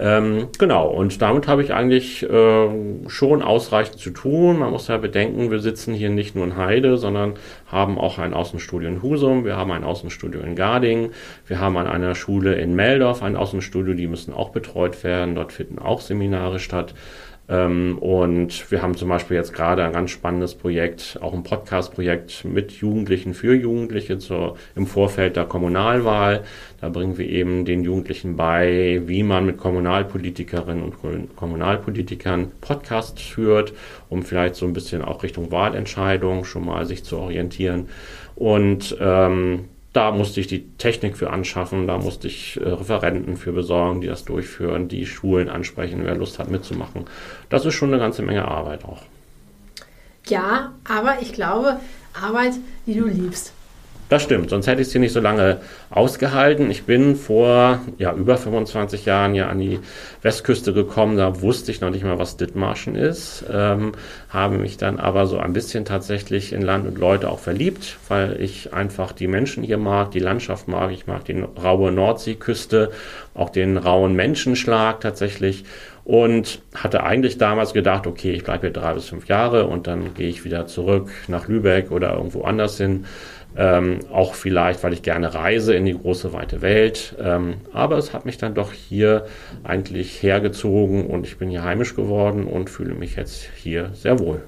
Ähm, 0.00 0.48
genau, 0.58 0.88
und 0.88 1.20
damit 1.20 1.48
habe 1.48 1.62
ich 1.62 1.74
eigentlich 1.74 2.22
äh, 2.22 2.68
schon 3.08 3.42
ausreichend 3.42 3.98
zu 3.98 4.10
tun. 4.10 4.60
Man 4.60 4.70
muss 4.70 4.86
ja 4.86 4.96
bedenken, 4.96 5.50
wir 5.50 5.58
sitzen 5.58 5.92
hier 5.92 6.08
nicht 6.08 6.36
nur 6.36 6.44
in 6.44 6.56
Heide, 6.56 6.98
sondern 6.98 7.34
haben 7.66 7.98
auch 7.98 8.18
ein 8.18 8.32
Außenstudio 8.32 8.88
in 8.88 9.02
Husum, 9.02 9.44
wir 9.44 9.56
haben 9.56 9.72
ein 9.72 9.82
Außenstudio 9.82 10.40
in 10.40 10.54
Garding, 10.54 11.10
wir 11.48 11.58
haben 11.58 11.76
an 11.76 11.88
einer 11.88 12.14
Schule 12.14 12.54
in 12.54 12.76
Meldorf 12.76 13.22
ein 13.24 13.34
Außenstudio, 13.34 13.94
die 13.94 14.06
müssen 14.06 14.32
auch 14.32 14.50
betreut 14.50 15.02
werden, 15.02 15.34
dort 15.34 15.52
finden 15.52 15.80
auch 15.80 16.00
Seminare 16.00 16.60
statt. 16.60 16.94
Ähm, 17.48 17.98
und 17.98 18.70
wir 18.70 18.82
haben 18.82 18.94
zum 18.94 19.08
Beispiel 19.08 19.36
jetzt 19.36 19.54
gerade 19.54 19.84
ein 19.84 19.92
ganz 19.92 20.10
spannendes 20.10 20.54
Projekt, 20.54 21.18
auch 21.22 21.32
ein 21.32 21.42
Podcast-Projekt 21.42 22.44
mit 22.44 22.72
Jugendlichen 22.72 23.32
für 23.32 23.54
Jugendliche 23.54 24.18
zur, 24.18 24.56
im 24.76 24.86
Vorfeld 24.86 25.36
der 25.36 25.46
Kommunalwahl. 25.46 26.44
Da 26.80 26.90
bringen 26.90 27.16
wir 27.16 27.26
eben 27.26 27.64
den 27.64 27.84
Jugendlichen 27.84 28.36
bei, 28.36 29.02
wie 29.06 29.22
man 29.22 29.46
mit 29.46 29.56
Kommunalpolitikerinnen 29.56 30.82
und 30.82 31.36
Kommunalpolitikern 31.36 32.52
Podcasts 32.60 33.22
führt, 33.22 33.72
um 34.10 34.22
vielleicht 34.22 34.54
so 34.54 34.66
ein 34.66 34.74
bisschen 34.74 35.02
auch 35.02 35.22
Richtung 35.22 35.50
Wahlentscheidung 35.50 36.44
schon 36.44 36.66
mal 36.66 36.84
sich 36.84 37.02
zu 37.02 37.16
orientieren. 37.16 37.88
Und 38.34 38.96
ähm, 39.00 39.64
da 39.98 40.12
musste 40.12 40.38
ich 40.38 40.46
die 40.46 40.64
Technik 40.78 41.16
für 41.16 41.30
anschaffen, 41.30 41.88
da 41.88 41.98
musste 41.98 42.28
ich 42.28 42.56
äh, 42.60 42.68
Referenten 42.68 43.36
für 43.36 43.50
besorgen, 43.50 44.00
die 44.00 44.06
das 44.06 44.24
durchführen, 44.24 44.86
die 44.86 45.06
Schulen 45.06 45.48
ansprechen, 45.48 46.02
wer 46.04 46.14
Lust 46.14 46.38
hat 46.38 46.52
mitzumachen. 46.52 47.06
Das 47.48 47.66
ist 47.66 47.74
schon 47.74 47.92
eine 47.92 47.98
ganze 47.98 48.22
Menge 48.22 48.46
Arbeit 48.46 48.84
auch. 48.84 49.02
Ja, 50.28 50.72
aber 50.88 51.20
ich 51.20 51.32
glaube, 51.32 51.80
Arbeit, 52.14 52.52
die 52.86 52.94
du 52.94 53.08
liebst. 53.08 53.52
Das 54.08 54.22
stimmt, 54.22 54.48
sonst 54.48 54.66
hätte 54.66 54.80
ich 54.80 54.86
es 54.86 54.92
hier 54.92 55.02
nicht 55.02 55.12
so 55.12 55.20
lange 55.20 55.58
ausgehalten. 55.90 56.70
Ich 56.70 56.84
bin 56.84 57.14
vor 57.14 57.80
ja, 57.98 58.14
über 58.14 58.38
25 58.38 59.04
Jahren 59.04 59.34
ja 59.34 59.48
an 59.48 59.58
die 59.58 59.80
Westküste 60.22 60.72
gekommen, 60.72 61.18
da 61.18 61.42
wusste 61.42 61.70
ich 61.70 61.82
noch 61.82 61.90
nicht 61.90 62.04
mal, 62.04 62.18
was 62.18 62.38
Dithmarschen 62.38 62.94
ist, 62.94 63.44
ähm, 63.52 63.92
habe 64.30 64.56
mich 64.56 64.78
dann 64.78 64.98
aber 64.98 65.26
so 65.26 65.38
ein 65.38 65.52
bisschen 65.52 65.84
tatsächlich 65.84 66.54
in 66.54 66.62
Land 66.62 66.86
und 66.86 66.96
Leute 66.96 67.30
auch 67.30 67.38
verliebt, 67.38 67.98
weil 68.08 68.40
ich 68.40 68.72
einfach 68.72 69.12
die 69.12 69.26
Menschen 69.26 69.62
hier 69.62 69.78
mag, 69.78 70.10
die 70.12 70.20
Landschaft 70.20 70.68
mag, 70.68 70.90
ich 70.90 71.06
mag 71.06 71.26
die 71.26 71.44
raue 71.62 71.92
Nordseeküste, 71.92 72.90
auch 73.34 73.50
den 73.50 73.76
rauen 73.76 74.14
Menschenschlag 74.14 75.00
tatsächlich 75.00 75.64
und 76.08 76.62
hatte 76.74 77.02
eigentlich 77.02 77.36
damals 77.36 77.74
gedacht, 77.74 78.06
okay, 78.06 78.32
ich 78.32 78.42
bleibe 78.42 78.68
hier 78.68 78.72
drei 78.72 78.94
bis 78.94 79.10
fünf 79.10 79.28
Jahre 79.28 79.66
und 79.66 79.86
dann 79.86 80.14
gehe 80.14 80.30
ich 80.30 80.42
wieder 80.42 80.66
zurück 80.66 81.10
nach 81.28 81.48
Lübeck 81.48 81.90
oder 81.90 82.14
irgendwo 82.14 82.44
anders 82.44 82.78
hin. 82.78 83.04
Ähm, 83.56 84.00
auch 84.12 84.34
vielleicht, 84.34 84.84
weil 84.84 84.92
ich 84.92 85.02
gerne 85.02 85.34
reise 85.34 85.74
in 85.74 85.84
die 85.84 85.98
große 85.98 86.32
weite 86.32 86.62
Welt. 86.62 87.16
Ähm, 87.20 87.54
aber 87.72 87.96
es 87.96 88.12
hat 88.12 88.24
mich 88.24 88.38
dann 88.38 88.54
doch 88.54 88.72
hier 88.72 89.26
eigentlich 89.64 90.22
hergezogen 90.22 91.06
und 91.06 91.26
ich 91.26 91.38
bin 91.38 91.50
hier 91.50 91.64
heimisch 91.64 91.96
geworden 91.96 92.46
und 92.46 92.70
fühle 92.70 92.94
mich 92.94 93.16
jetzt 93.16 93.48
hier 93.56 93.90
sehr 93.94 94.18
wohl 94.18 94.42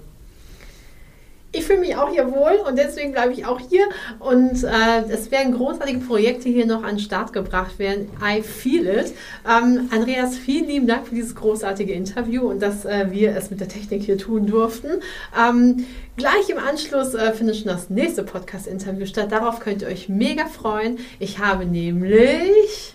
ich 1.53 1.65
fühle 1.65 1.81
mich 1.81 1.97
auch 1.97 2.11
hier 2.11 2.31
wohl 2.31 2.61
und 2.67 2.79
deswegen 2.79 3.13
bleibe 3.13 3.33
ich 3.33 3.45
auch 3.45 3.61
hier. 3.61 3.85
Und 4.21 4.63
äh, 4.63 5.03
es 5.11 5.31
werden 5.31 5.55
großartige 5.55 5.99
Projekte 5.99 6.49
hier 6.49 6.67
noch 6.67 6.85
an 6.85 6.97
den 6.97 6.99
Start 7.01 7.33
gebracht 7.33 7.79
werden. 7.79 8.09
I 8.23 8.43
feel 8.43 8.87
it. 8.87 9.13
Ähm, 9.49 9.89
Andreas, 9.91 10.37
vielen 10.37 10.69
lieben 10.69 10.87
Dank 10.87 11.09
für 11.09 11.15
dieses 11.15 11.35
großartige 11.35 11.93
Interview 11.93 12.49
und 12.49 12.63
dass 12.63 12.85
äh, 12.85 13.07
wir 13.11 13.35
es 13.37 13.51
mit 13.51 13.61
der 13.61 13.69
Technik 13.69 14.03
hier 14.03 14.17
tun 14.17 14.47
durften. 14.47 15.01
Ähm, 15.37 15.87
gleich 16.17 16.49
im 16.51 16.59
Anschluss 16.59 17.15
äh, 17.15 17.33
findet 17.33 17.57
schon 17.57 17.67
das 17.67 17.91
nächste 17.91 18.23
Podcast-Interview 18.23 19.07
statt. 19.07 19.33
Darauf 19.33 19.59
könnt 19.59 19.83
ihr 19.83 19.89
euch 19.89 20.09
mega 20.09 20.47
freuen. 20.47 20.99
Ich 21.19 21.41
habe 21.41 21.67
nämlich. 21.67 22.95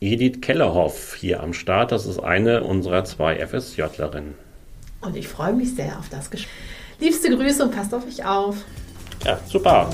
Edith 0.00 0.40
Kellerhoff 0.40 1.16
hier 1.16 1.42
am 1.42 1.52
Start. 1.52 1.90
Das 1.90 2.06
ist 2.06 2.20
eine 2.20 2.62
unserer 2.62 3.04
zwei 3.04 3.44
FSJlerinnen. 3.44 4.34
Und 5.00 5.16
ich 5.16 5.26
freue 5.26 5.54
mich 5.54 5.74
sehr 5.74 5.98
auf 5.98 6.08
das 6.08 6.30
Gespräch. 6.30 6.50
Liebste 7.00 7.34
Grüße 7.34 7.62
und 7.62 7.74
passt 7.74 7.94
auf 7.94 8.06
euch 8.06 8.22
auf. 8.22 8.56
Ja, 9.24 9.40
super. 9.48 9.88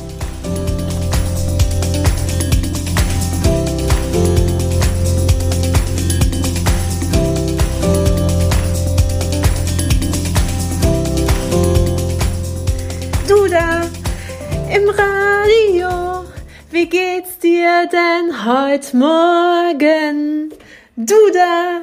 Du 13.29 13.47
da 13.49 13.83
im 14.75 14.89
Radio, 14.89 16.25
wie 16.73 16.89
geht's 16.89 17.39
dir 17.39 17.89
denn 17.93 18.45
heute 18.45 18.97
Morgen? 18.97 20.51
Du 20.97 21.15
da 21.33 21.83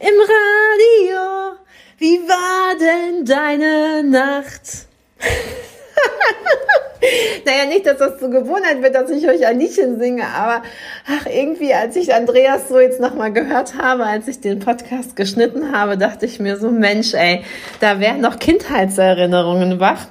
im 0.00 0.14
Radio, 0.20 1.55
wie 1.98 2.18
war 2.28 2.74
denn 2.78 3.24
deine 3.24 4.02
Nacht? 4.02 4.86
naja, 7.46 7.64
nicht, 7.66 7.86
dass 7.86 7.98
das 7.98 8.20
so 8.20 8.28
Gewohnheit 8.28 8.82
wird, 8.82 8.94
dass 8.94 9.10
ich 9.10 9.26
euch 9.26 9.46
ein 9.46 9.58
Liedchen 9.58 9.98
singe, 9.98 10.26
aber 10.26 10.62
ach, 11.06 11.26
irgendwie, 11.26 11.72
als 11.72 11.96
ich 11.96 12.14
Andreas 12.14 12.68
so 12.68 12.78
jetzt 12.78 13.00
nochmal 13.00 13.32
gehört 13.32 13.78
habe, 13.78 14.04
als 14.04 14.28
ich 14.28 14.40
den 14.40 14.58
Podcast 14.58 15.16
geschnitten 15.16 15.72
habe, 15.72 15.96
dachte 15.96 16.26
ich 16.26 16.38
mir 16.38 16.58
so, 16.58 16.70
Mensch, 16.70 17.14
ey, 17.14 17.42
da 17.80 17.98
wären 18.00 18.20
noch 18.20 18.38
Kindheitserinnerungen 18.38 19.80
wach. 19.80 20.08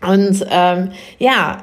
Und 0.00 0.46
ähm, 0.50 0.92
ja, 1.18 1.58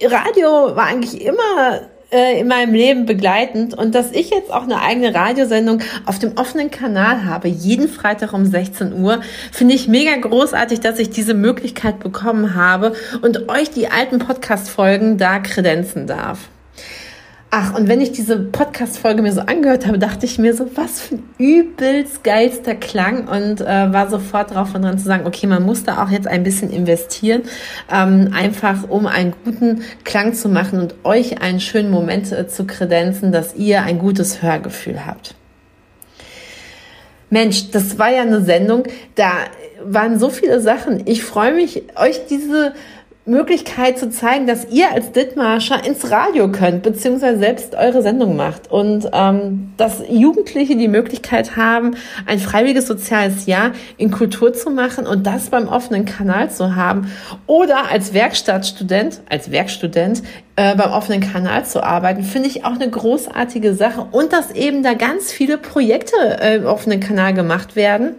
Radio 0.00 0.76
war 0.76 0.86
eigentlich 0.86 1.20
immer 1.20 1.88
äh, 2.14 2.38
in 2.38 2.46
meinem 2.46 2.72
Leben 2.72 3.06
begleitend 3.06 3.74
und 3.74 3.94
dass 3.94 4.12
ich 4.12 4.30
jetzt 4.30 4.52
auch 4.52 4.62
eine 4.62 4.80
eigene 4.80 5.14
Radiosendung 5.14 5.80
auf 6.06 6.20
dem 6.20 6.36
offenen 6.36 6.70
Kanal 6.70 7.24
habe, 7.24 7.48
jeden 7.48 7.88
Freitag 7.88 8.32
um 8.32 8.46
16 8.46 8.92
Uhr, 8.94 9.20
finde 9.50 9.74
ich 9.74 9.88
mega 9.88 10.14
großartig, 10.16 10.78
dass 10.78 11.00
ich 11.00 11.10
diese 11.10 11.34
Möglichkeit 11.34 11.98
bekommen 11.98 12.54
habe 12.54 12.94
und 13.20 13.48
euch 13.48 13.70
die 13.70 13.88
alten 13.88 14.20
Podcast-Folgen 14.20 15.18
da 15.18 15.40
kredenzen 15.40 16.06
darf. 16.06 16.48
Ach, 17.56 17.72
und 17.72 17.86
wenn 17.86 18.00
ich 18.00 18.10
diese 18.10 18.36
Podcast-Folge 18.36 19.22
mir 19.22 19.32
so 19.32 19.42
angehört 19.42 19.86
habe, 19.86 19.96
dachte 19.96 20.26
ich 20.26 20.40
mir 20.40 20.56
so, 20.56 20.68
was 20.74 21.00
für 21.00 21.14
ein 21.14 21.22
übelst 21.38 22.24
geilster 22.24 22.74
Klang 22.74 23.28
und 23.28 23.60
äh, 23.60 23.92
war 23.92 24.10
sofort 24.10 24.52
drauf 24.52 24.74
und 24.74 24.82
dran 24.82 24.98
zu 24.98 25.04
sagen, 25.04 25.24
okay, 25.24 25.46
man 25.46 25.62
muss 25.62 25.84
da 25.84 26.02
auch 26.02 26.10
jetzt 26.10 26.26
ein 26.26 26.42
bisschen 26.42 26.72
investieren, 26.72 27.42
ähm, 27.92 28.32
einfach 28.34 28.88
um 28.88 29.06
einen 29.06 29.34
guten 29.44 29.82
Klang 30.02 30.34
zu 30.34 30.48
machen 30.48 30.80
und 30.80 30.96
euch 31.04 31.42
einen 31.42 31.60
schönen 31.60 31.92
Moment 31.92 32.32
äh, 32.32 32.48
zu 32.48 32.66
kredenzen, 32.66 33.30
dass 33.30 33.54
ihr 33.54 33.84
ein 33.84 34.00
gutes 34.00 34.42
Hörgefühl 34.42 35.06
habt. 35.06 35.36
Mensch, 37.30 37.70
das 37.70 38.00
war 38.00 38.10
ja 38.10 38.22
eine 38.22 38.40
Sendung, 38.40 38.82
da 39.14 39.30
waren 39.84 40.18
so 40.18 40.28
viele 40.28 40.60
Sachen. 40.60 41.02
Ich 41.06 41.22
freue 41.22 41.54
mich, 41.54 41.84
euch 41.94 42.26
diese 42.26 42.74
Möglichkeit 43.26 43.98
zu 43.98 44.10
zeigen, 44.10 44.46
dass 44.46 44.66
ihr 44.70 44.92
als 44.92 45.12
Dithmarscher 45.12 45.82
ins 45.86 46.10
Radio 46.10 46.52
könnt, 46.52 46.82
beziehungsweise 46.82 47.38
selbst 47.38 47.74
eure 47.74 48.02
Sendung 48.02 48.36
macht. 48.36 48.70
Und 48.70 49.08
ähm, 49.14 49.72
dass 49.78 50.02
Jugendliche 50.10 50.76
die 50.76 50.88
Möglichkeit 50.88 51.56
haben, 51.56 51.96
ein 52.26 52.38
freiwilliges 52.38 52.86
soziales 52.86 53.46
Jahr 53.46 53.70
in 53.96 54.10
Kultur 54.10 54.52
zu 54.52 54.70
machen 54.70 55.06
und 55.06 55.26
das 55.26 55.48
beim 55.48 55.68
offenen 55.68 56.04
Kanal 56.04 56.50
zu 56.50 56.76
haben. 56.76 57.10
Oder 57.46 57.90
als 57.90 58.12
Werkstattstudent, 58.12 59.22
als 59.30 59.50
Werkstudent 59.50 60.22
äh, 60.56 60.76
beim 60.76 60.92
offenen 60.92 61.20
Kanal 61.20 61.64
zu 61.64 61.82
arbeiten, 61.82 62.24
finde 62.24 62.48
ich 62.48 62.66
auch 62.66 62.74
eine 62.74 62.90
großartige 62.90 63.74
Sache. 63.74 64.06
Und 64.10 64.34
dass 64.34 64.50
eben 64.50 64.82
da 64.82 64.92
ganz 64.92 65.32
viele 65.32 65.56
Projekte 65.56 66.16
äh, 66.42 66.56
im 66.56 66.66
offenen 66.66 67.00
Kanal 67.00 67.32
gemacht 67.32 67.74
werden 67.74 68.16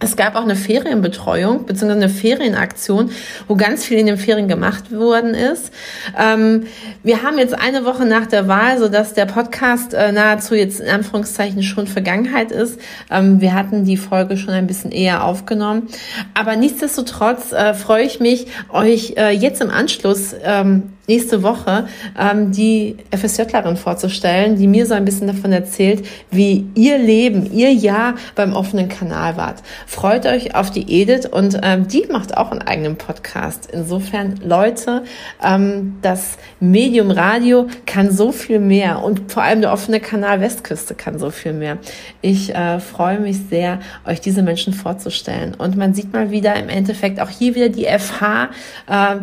es 0.00 0.16
gab 0.16 0.34
auch 0.34 0.42
eine 0.42 0.56
Ferienbetreuung 0.56 1.66
bzw. 1.66 1.92
eine 1.92 2.08
Ferienaktion, 2.08 3.10
wo 3.46 3.54
ganz 3.54 3.84
viel 3.84 3.98
in 3.98 4.06
den 4.06 4.16
Ferien 4.16 4.48
gemacht 4.48 4.92
worden 4.92 5.34
ist. 5.34 5.70
Ähm, 6.18 6.64
wir 7.02 7.22
haben 7.22 7.38
jetzt 7.38 7.54
eine 7.54 7.84
Woche 7.84 8.06
nach 8.06 8.26
der 8.26 8.48
Wahl, 8.48 8.78
so 8.78 8.88
dass 8.88 9.12
der 9.12 9.26
Podcast 9.26 9.92
äh, 9.92 10.10
nahezu 10.10 10.54
jetzt 10.54 10.80
in 10.80 10.88
Anführungszeichen 10.88 11.62
schon 11.62 11.86
Vergangenheit 11.86 12.50
ist. 12.50 12.80
Ähm, 13.10 13.42
wir 13.42 13.54
hatten 13.54 13.84
die 13.84 13.98
Folge 13.98 14.38
schon 14.38 14.54
ein 14.54 14.66
bisschen 14.66 14.90
eher 14.90 15.24
aufgenommen, 15.24 15.88
aber 16.32 16.56
nichtsdestotrotz 16.56 17.52
äh, 17.52 17.74
freue 17.74 18.04
ich 18.04 18.20
mich, 18.20 18.46
euch 18.72 19.14
äh, 19.18 19.30
jetzt 19.30 19.60
im 19.60 19.70
Anschluss 19.70 20.34
ähm, 20.42 20.94
nächste 21.10 21.42
Woche 21.42 21.88
ähm, 22.16 22.52
die 22.52 22.96
FSJlerin 23.10 23.76
vorzustellen, 23.76 24.56
die 24.56 24.68
mir 24.68 24.86
so 24.86 24.94
ein 24.94 25.04
bisschen 25.04 25.26
davon 25.26 25.50
erzählt, 25.52 26.06
wie 26.30 26.66
ihr 26.76 26.98
Leben, 26.98 27.52
ihr 27.52 27.72
Jahr 27.72 28.14
beim 28.36 28.52
offenen 28.52 28.88
Kanal 28.88 29.36
wart. 29.36 29.62
Freut 29.86 30.24
euch 30.24 30.54
auf 30.54 30.70
die 30.70 31.00
Edith 31.00 31.26
und 31.26 31.58
ähm, 31.62 31.88
die 31.88 32.06
macht 32.10 32.36
auch 32.36 32.52
einen 32.52 32.62
eigenen 32.62 32.96
Podcast. 32.96 33.68
Insofern, 33.72 34.38
Leute, 34.44 35.02
ähm, 35.42 35.98
das 36.00 36.38
Medium 36.60 37.10
Radio 37.10 37.66
kann 37.86 38.12
so 38.12 38.30
viel 38.30 38.60
mehr 38.60 39.02
und 39.02 39.32
vor 39.32 39.42
allem 39.42 39.62
der 39.62 39.72
offene 39.72 39.98
Kanal 39.98 40.40
Westküste 40.40 40.94
kann 40.94 41.18
so 41.18 41.30
viel 41.30 41.52
mehr. 41.52 41.78
Ich 42.22 42.54
äh, 42.54 42.78
freue 42.78 43.18
mich 43.18 43.38
sehr, 43.50 43.80
euch 44.06 44.20
diese 44.20 44.42
Menschen 44.42 44.72
vorzustellen. 44.72 45.54
Und 45.56 45.76
man 45.76 45.92
sieht 45.92 46.12
mal 46.12 46.30
wieder 46.30 46.54
im 46.54 46.68
Endeffekt 46.68 47.20
auch 47.20 47.30
hier 47.30 47.56
wieder 47.56 47.68
die 47.68 47.86
FH. 47.86 48.50
Äh, 48.88 49.16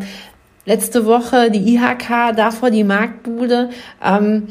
letzte 0.67 1.05
Woche 1.05 1.49
die 1.49 1.75
IHK, 1.75 2.35
davor 2.35 2.69
die 2.69 2.83
Marktbude. 2.83 3.69
Ähm, 4.05 4.47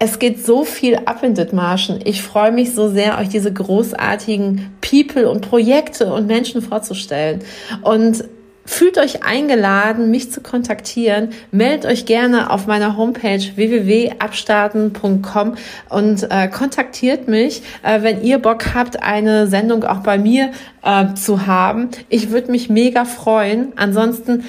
es 0.00 0.18
geht 0.18 0.44
so 0.44 0.64
viel 0.64 0.96
ab 1.04 1.22
in 1.22 1.34
Dithmarschen. 1.34 2.00
Ich 2.04 2.22
freue 2.22 2.50
mich 2.50 2.74
so 2.74 2.88
sehr, 2.88 3.18
euch 3.18 3.28
diese 3.28 3.52
großartigen 3.52 4.72
People 4.80 5.28
und 5.28 5.42
Projekte 5.42 6.12
und 6.12 6.26
Menschen 6.26 6.62
vorzustellen. 6.62 7.44
Und 7.82 8.24
Fühlt 8.66 8.98
euch 8.98 9.24
eingeladen, 9.24 10.10
mich 10.12 10.30
zu 10.30 10.42
kontaktieren. 10.42 11.30
Meldet 11.50 11.90
euch 11.90 12.06
gerne 12.06 12.50
auf 12.50 12.68
meiner 12.68 12.96
Homepage 12.96 13.42
www.abstarten.com 13.56 15.56
und 15.88 16.30
äh, 16.30 16.46
kontaktiert 16.46 17.26
mich, 17.26 17.62
äh, 17.82 18.02
wenn 18.02 18.22
ihr 18.22 18.38
Bock 18.38 18.72
habt, 18.72 19.02
eine 19.02 19.48
Sendung 19.48 19.82
auch 19.82 20.04
bei 20.04 20.18
mir 20.18 20.52
äh, 20.84 21.14
zu 21.14 21.48
haben. 21.48 21.88
Ich 22.10 22.30
würde 22.30 22.52
mich 22.52 22.70
mega 22.70 23.06
freuen. 23.06 23.72
Ansonsten 23.74 24.44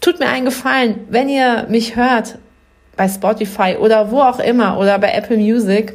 tut 0.00 0.20
mir 0.20 0.28
einen 0.28 0.44
Gefallen, 0.44 1.00
wenn 1.10 1.28
ihr 1.28 1.66
mich 1.68 1.96
hört 1.96 2.38
bei 2.96 3.08
Spotify 3.08 3.76
oder 3.80 4.10
wo 4.10 4.20
auch 4.20 4.40
immer 4.40 4.78
oder 4.78 4.98
bei 4.98 5.12
Apple 5.12 5.36
Music, 5.36 5.94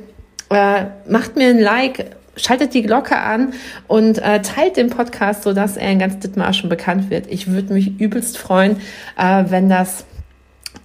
äh, 0.49 0.85
macht 1.07 1.35
mir 1.35 1.49
ein 1.49 1.59
Like, 1.59 2.15
schaltet 2.35 2.73
die 2.73 2.81
Glocke 2.81 3.17
an 3.17 3.53
und 3.87 4.17
äh, 4.19 4.41
teilt 4.41 4.77
den 4.77 4.89
Podcast, 4.89 5.43
sodass 5.43 5.77
er 5.77 5.91
in 5.91 5.99
ganz 5.99 6.19
Dithmarschen 6.19 6.69
bekannt 6.69 7.09
wird. 7.09 7.27
Ich 7.27 7.51
würde 7.51 7.73
mich 7.73 7.99
übelst 7.99 8.37
freuen, 8.37 8.77
äh, 9.17 9.43
wenn 9.49 9.69
das 9.69 10.05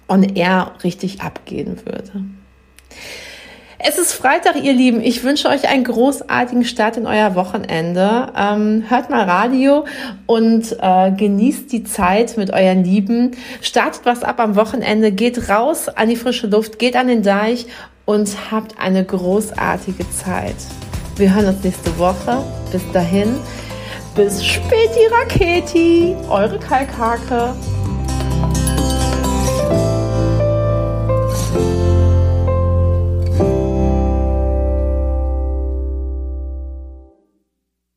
on 0.07 0.23
air 0.23 0.73
richtig 0.83 1.21
abgehen 1.21 1.77
würde. 1.85 2.25
Es 3.81 3.97
ist 3.97 4.11
Freitag, 4.11 4.61
ihr 4.61 4.73
Lieben. 4.73 4.99
Ich 5.01 5.23
wünsche 5.23 5.47
euch 5.47 5.69
einen 5.69 5.85
großartigen 5.85 6.65
Start 6.65 6.97
in 6.97 7.07
euer 7.07 7.35
Wochenende. 7.35 8.27
Ähm, 8.35 8.83
hört 8.89 9.09
mal 9.09 9.23
Radio 9.23 9.85
und 10.25 10.75
äh, 10.81 11.11
genießt 11.11 11.71
die 11.71 11.85
Zeit 11.85 12.35
mit 12.35 12.51
euren 12.51 12.83
Lieben. 12.83 13.31
Startet 13.61 14.01
was 14.03 14.23
ab 14.23 14.41
am 14.41 14.57
Wochenende, 14.57 15.13
geht 15.13 15.47
raus 15.47 15.87
an 15.87 16.09
die 16.09 16.17
frische 16.17 16.47
Luft, 16.47 16.77
geht 16.77 16.97
an 16.97 17.07
den 17.07 17.23
Deich 17.23 17.67
und 18.03 18.51
habt 18.51 18.77
eine 18.77 19.05
großartige 19.05 20.09
Zeit. 20.11 20.57
Wir 21.15 21.33
hören 21.33 21.45
uns 21.45 21.63
nächste 21.63 21.97
Woche. 21.97 22.43
Bis 22.73 22.81
dahin. 22.91 23.37
Bis 24.13 24.45
spät, 24.45 24.89
die 24.93 25.13
Raketi. 25.13 26.15
Eure 26.29 26.59
Kalkhake. 26.59 27.55